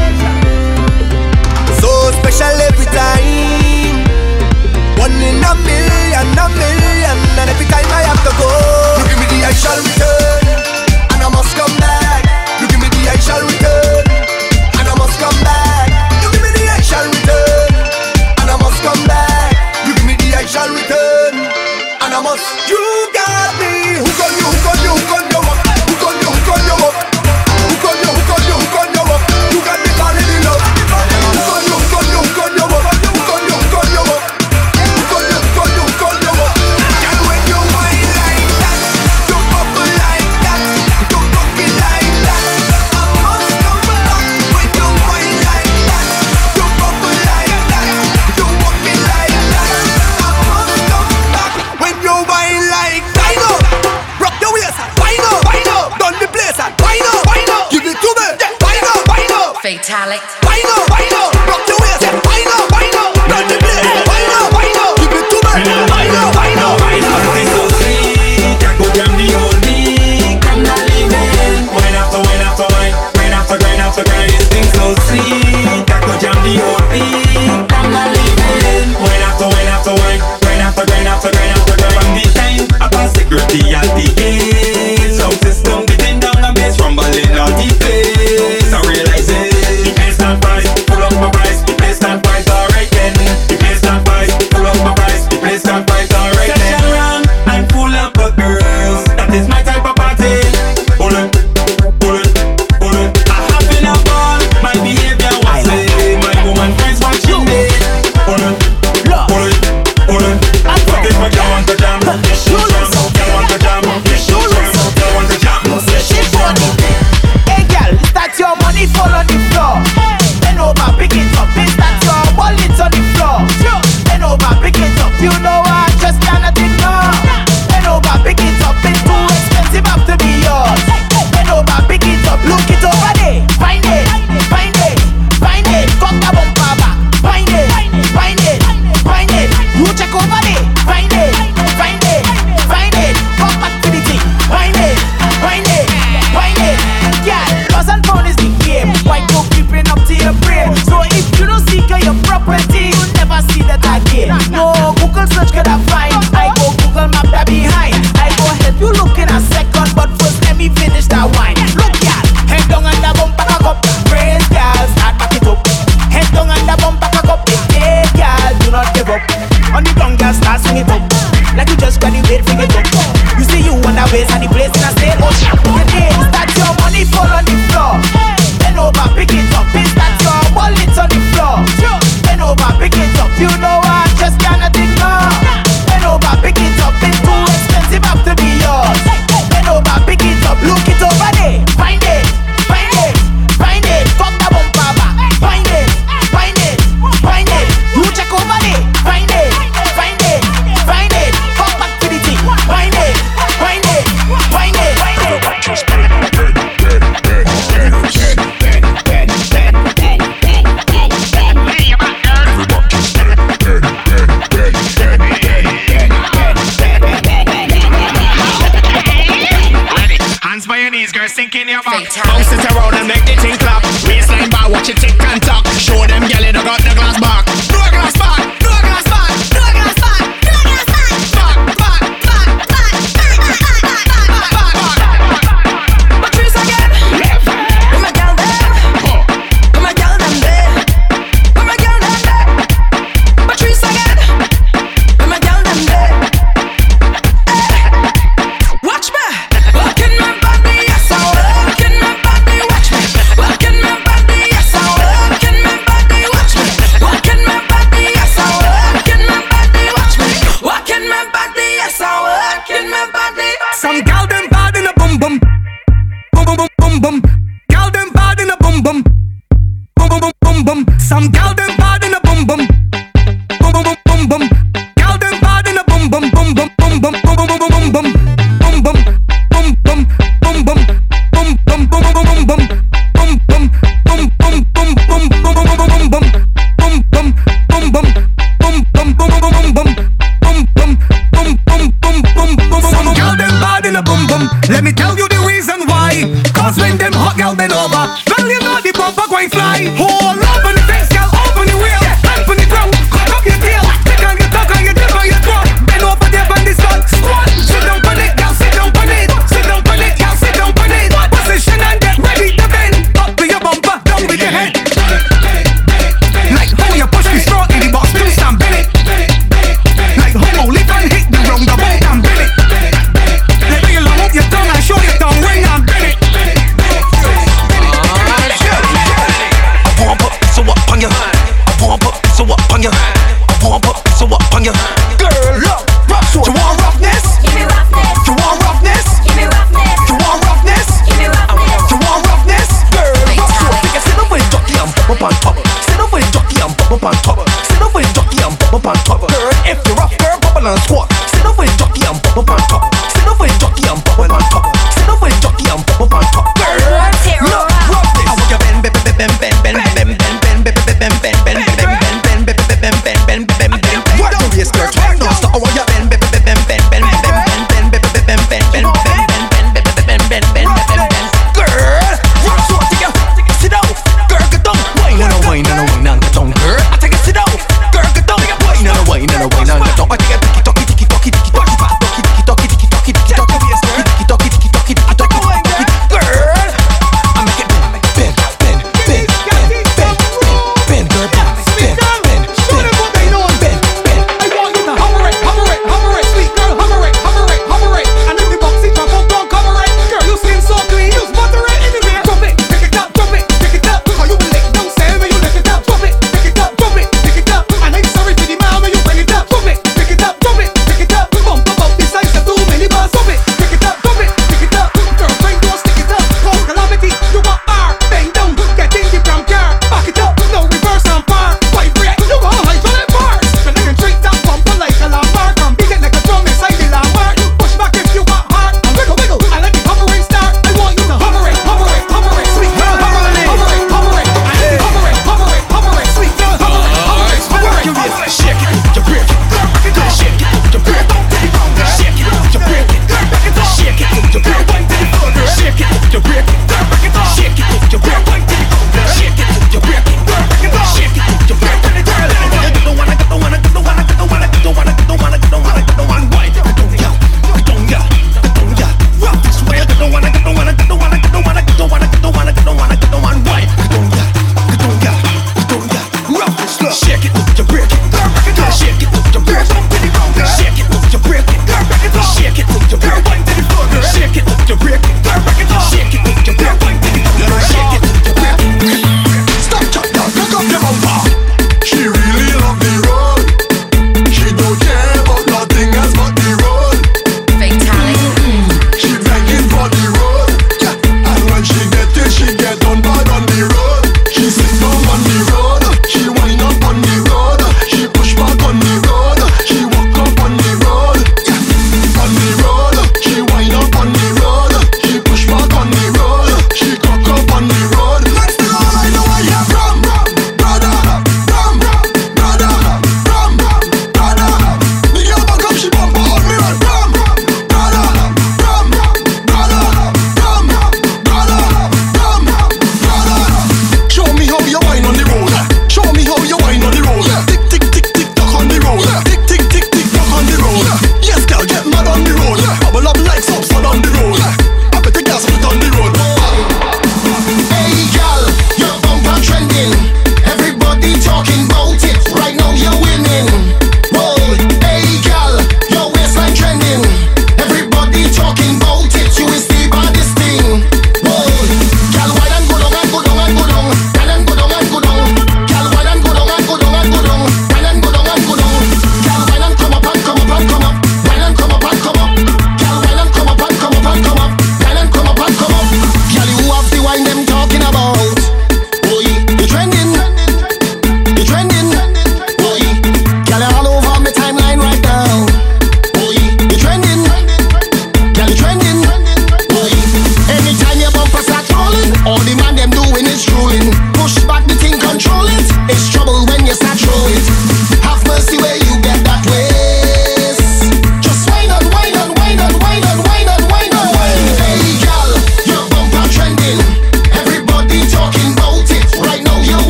So 1.80 1.88
special 2.22 2.56
every 2.68 2.88
time. 2.92 4.08
One 5.00 5.16
in 5.16 5.40
a 5.42 5.54
million, 5.64 5.89
We 9.62 9.76
return. 9.76 10.19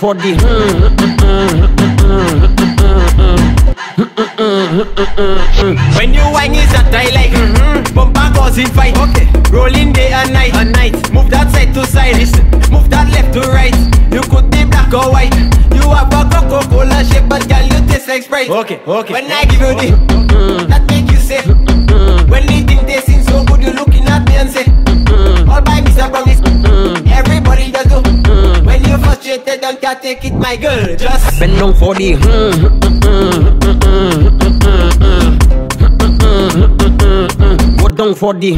For 0.00 0.14
the. 0.14 0.32
When 5.96 6.14
you 6.14 6.24
whine 6.32 6.54
is 6.54 6.72
that 6.72 6.88
I 6.88 7.12
like 7.12 7.30
mm-hmm. 7.36 7.94
Bumper 7.94 8.32
causing 8.34 8.66
fight 8.68 8.96
Okay 8.96 9.28
Rolling 9.50 9.92
day 9.92 10.10
and 10.12 10.32
night 10.32 10.54
and 10.54 10.72
night 10.72 10.94
Move 11.12 11.28
that 11.28 11.50
side 11.52 11.74
to 11.74 11.84
side 11.84 12.16
Listen 12.16 12.48
Move 12.72 12.88
that 12.88 13.12
left 13.12 13.34
to 13.34 13.40
right 13.52 13.76
You 14.08 14.22
could 14.32 14.50
be 14.50 14.64
black 14.64 14.88
or 14.94 15.12
white 15.12 15.34
You 15.76 15.84
have 15.92 16.08
a 16.08 16.24
Coca-Cola 16.32 17.04
shape 17.04 17.28
But 17.28 17.46
girl 17.46 17.62
you 17.62 17.86
taste 17.86 18.08
like 18.08 18.22
Sprite 18.22 18.48
Okay 18.48 18.80
okay 18.86 19.12
When 19.12 19.30
I 19.30 19.44
give 19.44 19.60
you 19.60 19.74
the 19.76 20.66
That 20.72 20.88
make 20.88 21.10
you 21.12 21.20
say 21.20 21.44
When 22.24 22.46
the 22.46 22.64
thing 22.64 22.86
tasting 22.86 23.22
so 23.22 23.44
good 23.44 23.62
You 23.62 23.72
looking 23.76 24.08
at 24.08 24.24
me 24.26 24.36
and 24.40 24.48
say 24.48 24.64
All 25.44 25.60
by 25.60 25.84
Mr. 25.84 26.08
Brownies 26.08 26.40
Everybody 27.12 27.70
just 27.70 27.90
do 27.90 28.09
You're 29.30 29.38
frustrated 29.38 29.60
Don't 29.60 29.80
can't 29.80 30.02
take 30.02 30.24
it 30.24 30.32
my 30.34 30.56
girl 30.56 30.96
Just 30.96 31.38
Bend 31.38 31.56
down 31.56 31.74
for 31.74 31.94
the. 31.94 32.16
Go 37.78 37.88
down 37.88 38.14
for 38.16 38.34
the. 38.34 38.56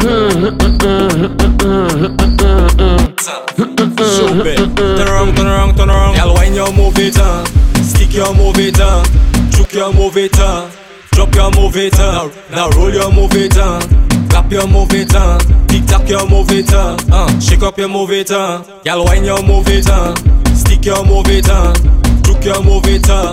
Turn 4.77 5.09
around, 5.09 5.37
turn 5.37 5.47
around, 5.47 5.77
turn 5.77 5.91
around. 5.91 6.17
Y'all 6.17 6.35
wine 6.35 6.55
your 6.55 6.73
move 6.73 6.99
it 6.99 7.19
on. 7.21 7.45
Stick 7.85 8.15
your 8.15 8.35
move 8.35 8.59
it 8.59 8.81
on. 8.81 9.05
Juke 9.51 9.75
your 9.75 9.93
move 9.93 10.17
it 10.17 10.39
on. 10.41 10.71
Drop 11.11 11.35
your 11.35 11.51
move 11.51 11.77
it 11.77 12.01
on. 12.01 12.33
Now 12.51 12.71
roll 12.71 12.91
your 12.91 13.13
move 13.13 13.35
it 13.35 13.59
on. 13.59 13.83
Clap 14.31 14.51
your 14.51 14.67
move 14.67 14.95
it 14.95 15.15
on. 15.15 15.39
Tick 15.69 15.85
tock 15.87 16.09
your 16.09 16.27
move 16.29 16.51
it 16.51 16.73
on. 16.73 16.99
Uh, 17.13 17.41
shake 17.41 17.63
up 17.63 17.77
your 17.77 17.89
move 17.89 18.11
it 18.11 18.31
on. 18.31 18.65
Y'all 18.85 19.05
wine 19.05 19.25
your 19.25 19.43
move 19.43 19.69
it 19.69 19.91
on. 19.91 20.15
Stick 20.83 20.97
your 20.97 21.07
move 21.07 21.29
it 21.29 21.49
on. 21.49 21.75
Juke 22.25 22.45
your 22.45 22.61
move 22.65 22.83
it 22.89 23.09
on. 23.09 23.33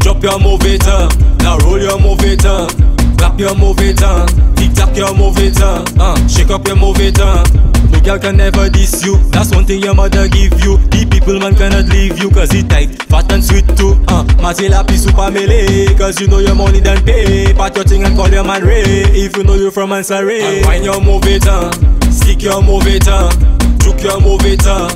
Drop 0.00 0.22
your 0.22 0.38
move 0.38 0.60
it 0.66 0.86
on. 0.86 1.08
Now 1.38 1.56
roll 1.64 1.80
your 1.80 1.98
move 1.98 2.20
it 2.20 2.44
on. 2.44 2.68
Clap 3.16 3.40
your 3.40 3.54
move 3.54 3.80
it 3.80 4.02
on. 4.02 4.28
Tick 4.54 4.74
tock 4.74 4.94
your 4.94 5.14
move 5.16 5.38
it 5.38 5.62
on. 5.62 5.86
Uh, 5.98 6.28
shake 6.28 6.50
up 6.50 6.66
your 6.66 6.76
move 6.76 7.00
it 7.00 7.18
on. 7.18 7.42
No 7.90 8.00
girl 8.00 8.18
can 8.18 8.36
never 8.36 8.68
diss 8.68 9.02
you. 9.02 9.16
That's 9.32 9.50
one 9.50 9.64
thing 9.64 9.80
your 9.82 9.94
mother 9.94 10.28
give 10.28 10.60
you. 10.60 10.76
The 10.92 11.08
people 11.10 11.40
man 11.40 11.54
cannot 11.54 11.86
leave 11.88 12.18
you 12.18 12.28
cause 12.30 12.52
it 12.52 12.68
tight, 12.68 13.02
fat 13.04 13.32
and 13.32 13.42
sweet 13.42 13.64
too. 13.78 13.96
Uh, 14.06 14.22
Martin 14.36 14.70
la 14.70 14.84
super 14.92 15.30
melee 15.30 15.96
cause 15.96 16.20
you 16.20 16.28
know 16.28 16.40
your 16.40 16.54
money 16.54 16.82
done 16.82 17.02
pay. 17.02 17.54
Pat 17.54 17.76
your 17.76 17.84
thing 17.86 18.04
and 18.04 18.14
call 18.14 18.28
your 18.28 18.44
man 18.44 18.62
Ray 18.62 19.08
if 19.16 19.38
you 19.38 19.44
know 19.44 19.54
you 19.54 19.70
from 19.70 19.88
Ansari. 19.88 20.42
And 20.42 20.66
wine 20.66 20.84
your 20.84 21.00
move 21.00 21.24
it 21.24 21.48
on, 21.48 21.72
stick 22.12 22.42
your 22.42 22.62
move 22.62 22.86
it 22.86 23.08
on, 23.08 23.32
juke 23.80 24.02
your 24.02 24.20
move 24.20 24.44
it 24.44 24.66
on, 24.66 24.90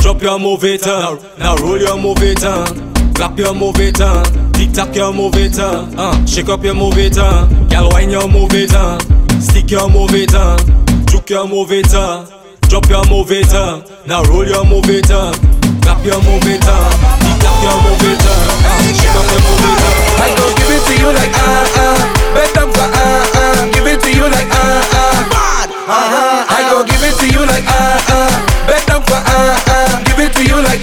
drop 0.00 0.22
your 0.22 0.38
move 0.38 0.64
it 0.64 0.86
on. 0.86 1.18
Now 1.38 1.56
roll 1.56 1.78
your 1.78 1.96
move 1.96 2.22
it 2.22 2.44
on, 2.44 2.66
clap 3.14 3.38
your 3.38 3.54
move 3.54 3.78
it 3.80 4.00
on, 4.00 4.24
tick 4.52 4.72
tock 4.72 4.94
your 4.94 5.12
move 5.12 5.34
it 5.36 5.58
on. 5.58 5.98
Uh, 5.98 6.26
shake 6.26 6.48
up 6.48 6.62
your 6.64 6.74
move 6.74 6.98
it 6.98 7.18
on, 7.18 7.68
girl 7.68 7.88
wine 7.90 8.10
your 8.10 8.28
move 8.28 8.52
it 8.54 8.74
on, 8.74 9.00
stick 9.40 9.70
your 9.70 9.88
move 9.88 10.14
it 10.14 10.34
on, 10.34 10.58
juke 11.06 11.30
your 11.30 11.46
move 11.48 11.72
it 11.72 11.94
on. 11.94 12.26
Drop 12.70 12.86
your 12.88 13.04
move 13.10 13.32
it 13.32 13.52
on, 13.52 13.82
now 14.06 14.22
roll 14.30 14.46
your 14.46 14.62
move 14.64 14.86
it 14.88 15.10
on, 15.10 15.34
clap 15.82 16.06
your 16.06 16.22
move 16.22 16.46
it 16.46 16.62
on, 16.62 16.90
tick 17.18 17.42
tock 17.42 17.58
your 17.66 17.74
move 17.82 18.06
it 18.06 18.22
uh, 18.22 18.94
shake 18.94 19.10
up 19.10 19.26
your 19.26 19.42
move 19.42 19.66
it 19.66 19.82
on. 19.82 20.22
I 20.22 20.30
gon' 20.38 20.54
give 20.54 20.70
it 20.70 20.82
to 20.86 20.94
you 20.94 21.10
like 21.10 21.34
ah 21.34 21.66
ah, 21.82 21.98
bet 22.30 22.54
them 22.54 22.70
for 22.70 22.86
ah 22.86 23.26
ah, 23.34 23.70
give 23.74 23.86
it 23.90 23.98
to 24.06 24.10
you 24.14 24.22
like 24.22 24.46
ah 24.54 24.86
ah, 24.86 25.18
bad. 25.34 25.68
Uh-huh. 25.74 26.46
I 26.46 26.70
gon' 26.70 26.86
give 26.86 27.02
it 27.02 27.18
to 27.18 27.26
you 27.26 27.42
like 27.42 27.66
ah 27.66 27.98
ah, 28.06 28.38
bet 28.70 28.86
them 28.86 29.02
for 29.02 29.18
ah 29.18 29.26
ah, 29.26 29.89
give 29.89 29.89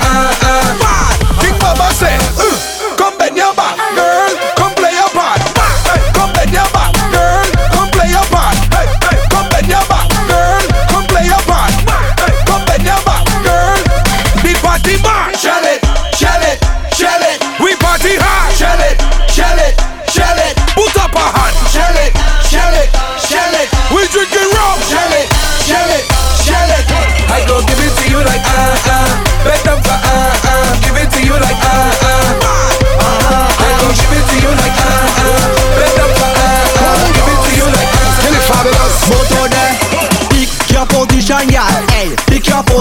ah 0.01 0.31
ah, 0.41 0.46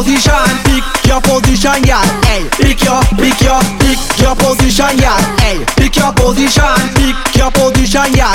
position, 0.06 0.46
pick 0.62 0.86
your 1.10 1.18
position, 1.18 1.82
yeah. 1.82 2.06
Hey, 2.30 2.46
pick 2.62 2.78
your, 2.86 3.02
pick 3.18 3.34
your, 3.42 3.58
pick 3.82 3.98
your 4.22 4.38
position, 4.38 4.94
yeah. 5.02 5.18
Hey, 5.42 5.66
pick 5.74 5.98
your 5.98 6.14
position, 6.14 6.78
pick 6.94 7.18
your 7.34 7.50
position, 7.50 8.14
yeah. 8.14 8.30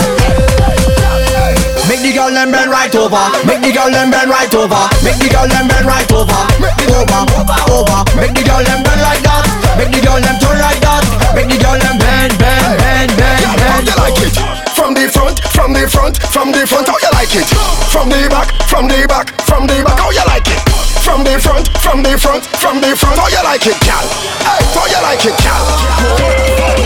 Make 1.88 2.04
the 2.04 2.12
girl 2.12 2.28
them 2.28 2.52
bend 2.52 2.72
right 2.72 2.92
over, 2.92 3.24
make 3.48 3.64
the 3.64 3.72
girl 3.72 3.88
them 3.88 4.12
bend 4.12 4.28
right 4.28 4.52
over, 4.52 4.84
make 5.00 5.16
the 5.24 5.32
girl 5.32 5.48
them 5.48 5.72
bend 5.72 5.88
right 5.88 6.12
over, 6.12 6.44
over, 6.92 7.24
over. 7.72 8.00
Make 8.20 8.36
the 8.36 8.44
girl 8.44 8.60
them 8.60 8.84
bend 8.84 9.00
like 9.00 9.24
that, 9.24 9.48
make 9.80 9.96
the 9.96 10.04
girl 10.04 10.20
them 10.20 10.36
turn 10.44 10.60
like 10.60 10.80
that, 10.84 11.08
make 11.32 11.48
the 11.48 11.56
girl 11.56 11.80
them 11.80 11.96
bend, 11.96 12.36
bend, 12.36 12.76
bend, 12.84 13.16
bend, 13.16 13.48
bend. 13.48 13.88
you 13.88 13.96
like 13.96 14.20
it? 14.20 14.36
From 14.76 14.92
the 14.92 15.08
front, 15.08 15.40
from 15.56 15.72
the 15.72 15.88
front, 15.88 16.20
from 16.36 16.52
the 16.52 16.68
front, 16.68 16.92
how 16.92 17.00
you 17.00 17.12
like 17.16 17.32
it? 17.32 17.48
From 17.88 18.12
the 18.12 18.28
back, 18.28 18.52
from 18.68 18.92
the 18.92 19.08
back, 19.08 19.32
from 19.48 19.68
the 19.68 19.80
back, 19.88 20.00
how 20.00 20.12
you 20.12 20.26
like 20.28 20.48
it? 20.52 20.81
From 21.12 21.26
the 21.26 21.36
front, 21.44 21.68
from 21.84 22.04
the 22.04 22.16
front, 22.18 22.46
from 22.56 22.80
the 22.80 22.96
front, 22.96 23.20
how 23.20 23.28
you 23.28 23.44
like 23.44 23.68
it, 23.68 23.76
gal? 23.84 24.00
Hey, 24.48 24.64
how 24.72 24.88
you 24.88 24.96
like 25.04 25.20
it, 25.28 25.36
gal? 25.44 25.60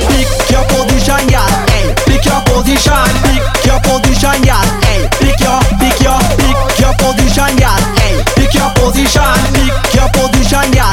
Pick 0.10 0.50
your 0.50 0.66
position, 0.66 1.30
yeah. 1.30 1.46
Hey, 1.70 1.94
pick 2.10 2.26
your 2.26 2.42
position, 2.50 3.06
pick 3.22 3.46
your 3.70 3.78
position, 3.86 4.42
yeah. 4.42 4.66
Hey, 4.82 5.06
pick 5.22 5.38
your, 5.38 5.62
pick 5.78 6.02
your, 6.02 6.18
pick 6.42 6.58
your 6.82 6.94
position, 6.98 7.54
yeah. 7.62 7.78
Hey, 8.02 8.18
pick 8.34 8.50
your 8.58 8.74
position, 8.74 9.30
pick 9.54 9.94
your 9.94 10.10
position, 10.10 10.74
yeah. 10.74 10.90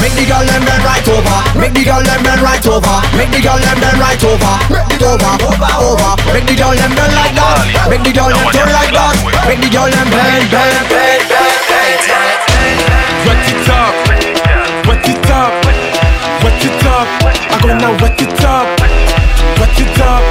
Make 0.00 0.16
the 0.16 0.24
girl 0.24 0.48
them 0.48 0.64
bend 0.64 0.80
right 0.80 1.08
over, 1.12 1.38
make 1.60 1.76
the 1.76 1.84
girl 1.84 2.00
them 2.00 2.24
bend 2.24 2.40
right 2.40 2.64
over, 2.64 2.96
make 3.20 3.28
the 3.28 3.44
girl 3.44 3.60
them 3.60 3.76
bend 3.84 4.00
right 4.00 4.24
over, 4.24 4.54
over, 4.96 5.32
over, 5.44 5.72
over. 5.92 6.10
Make 6.32 6.48
the 6.48 6.56
girl 6.56 6.72
them 6.72 6.92
bend 6.96 7.12
like 7.12 7.36
that, 7.36 7.68
make 7.92 8.00
the 8.00 8.12
girl 8.16 8.32
them 8.32 8.48
turn 8.48 8.72
like 8.72 8.92
that, 8.96 9.16
make 9.44 9.60
the 9.60 9.68
girl 9.68 9.92
them 9.92 10.08
bend, 10.08 10.48
bend, 10.48 10.88
bend. 10.88 11.33
Wet 13.26 13.46
it 13.52 13.68
up, 13.70 13.94
wet 14.86 15.08
it 15.08 15.30
up, 15.30 15.52
wet 16.44 16.64
it 16.68 16.84
up. 16.86 17.08
I'm 17.52 17.60
gonna 17.68 17.90
wet 18.02 18.20
it 18.20 18.44
up, 18.44 18.66
wet 19.60 19.80
it 19.80 20.00
up, 20.00 20.23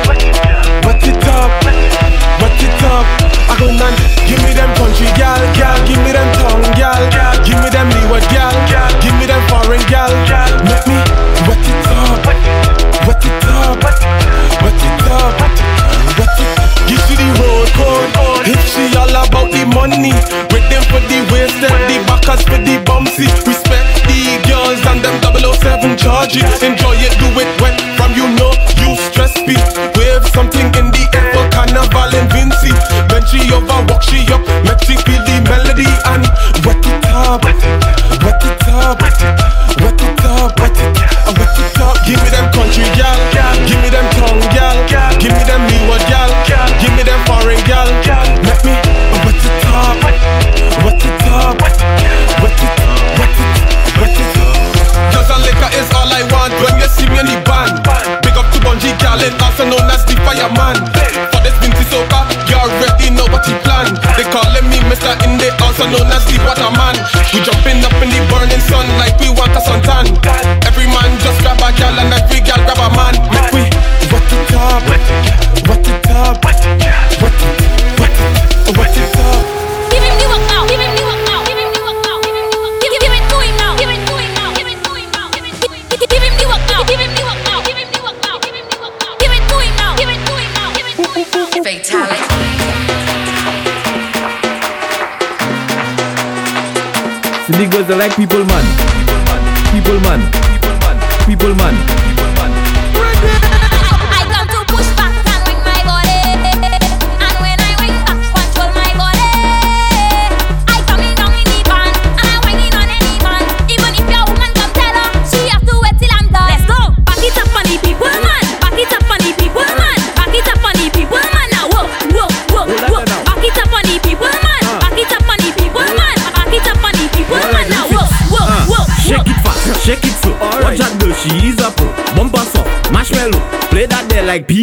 black 98.03 98.17
people. 98.17 98.32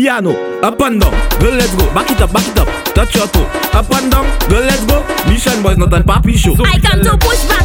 piano. 0.01 0.32
Up 0.62 0.81
and 0.81 1.01
down, 1.01 1.12
girl, 1.40 1.55
let's 1.55 1.74
go. 1.74 1.85
Back 1.93 2.10
it 2.10 2.20
up, 2.20 2.32
back 2.32 2.48
it 2.48 2.59
up. 2.59 2.68
Touch 2.94 3.14
your 3.14 3.27
toe. 3.28 3.44
Up 3.72 3.90
and 3.93 4.10
down, 4.10 4.24
girl, 4.48 4.64
let's 4.64 4.85
go. 4.86 5.05
Mission 5.28 5.62
boys, 5.62 5.77
not 5.77 5.93
a 5.93 6.01
papi 6.01 6.36
show. 6.36 6.55
I 6.64 6.78
come 6.81 7.02
to 7.02 7.16
push 7.18 7.44
back. 7.48 7.60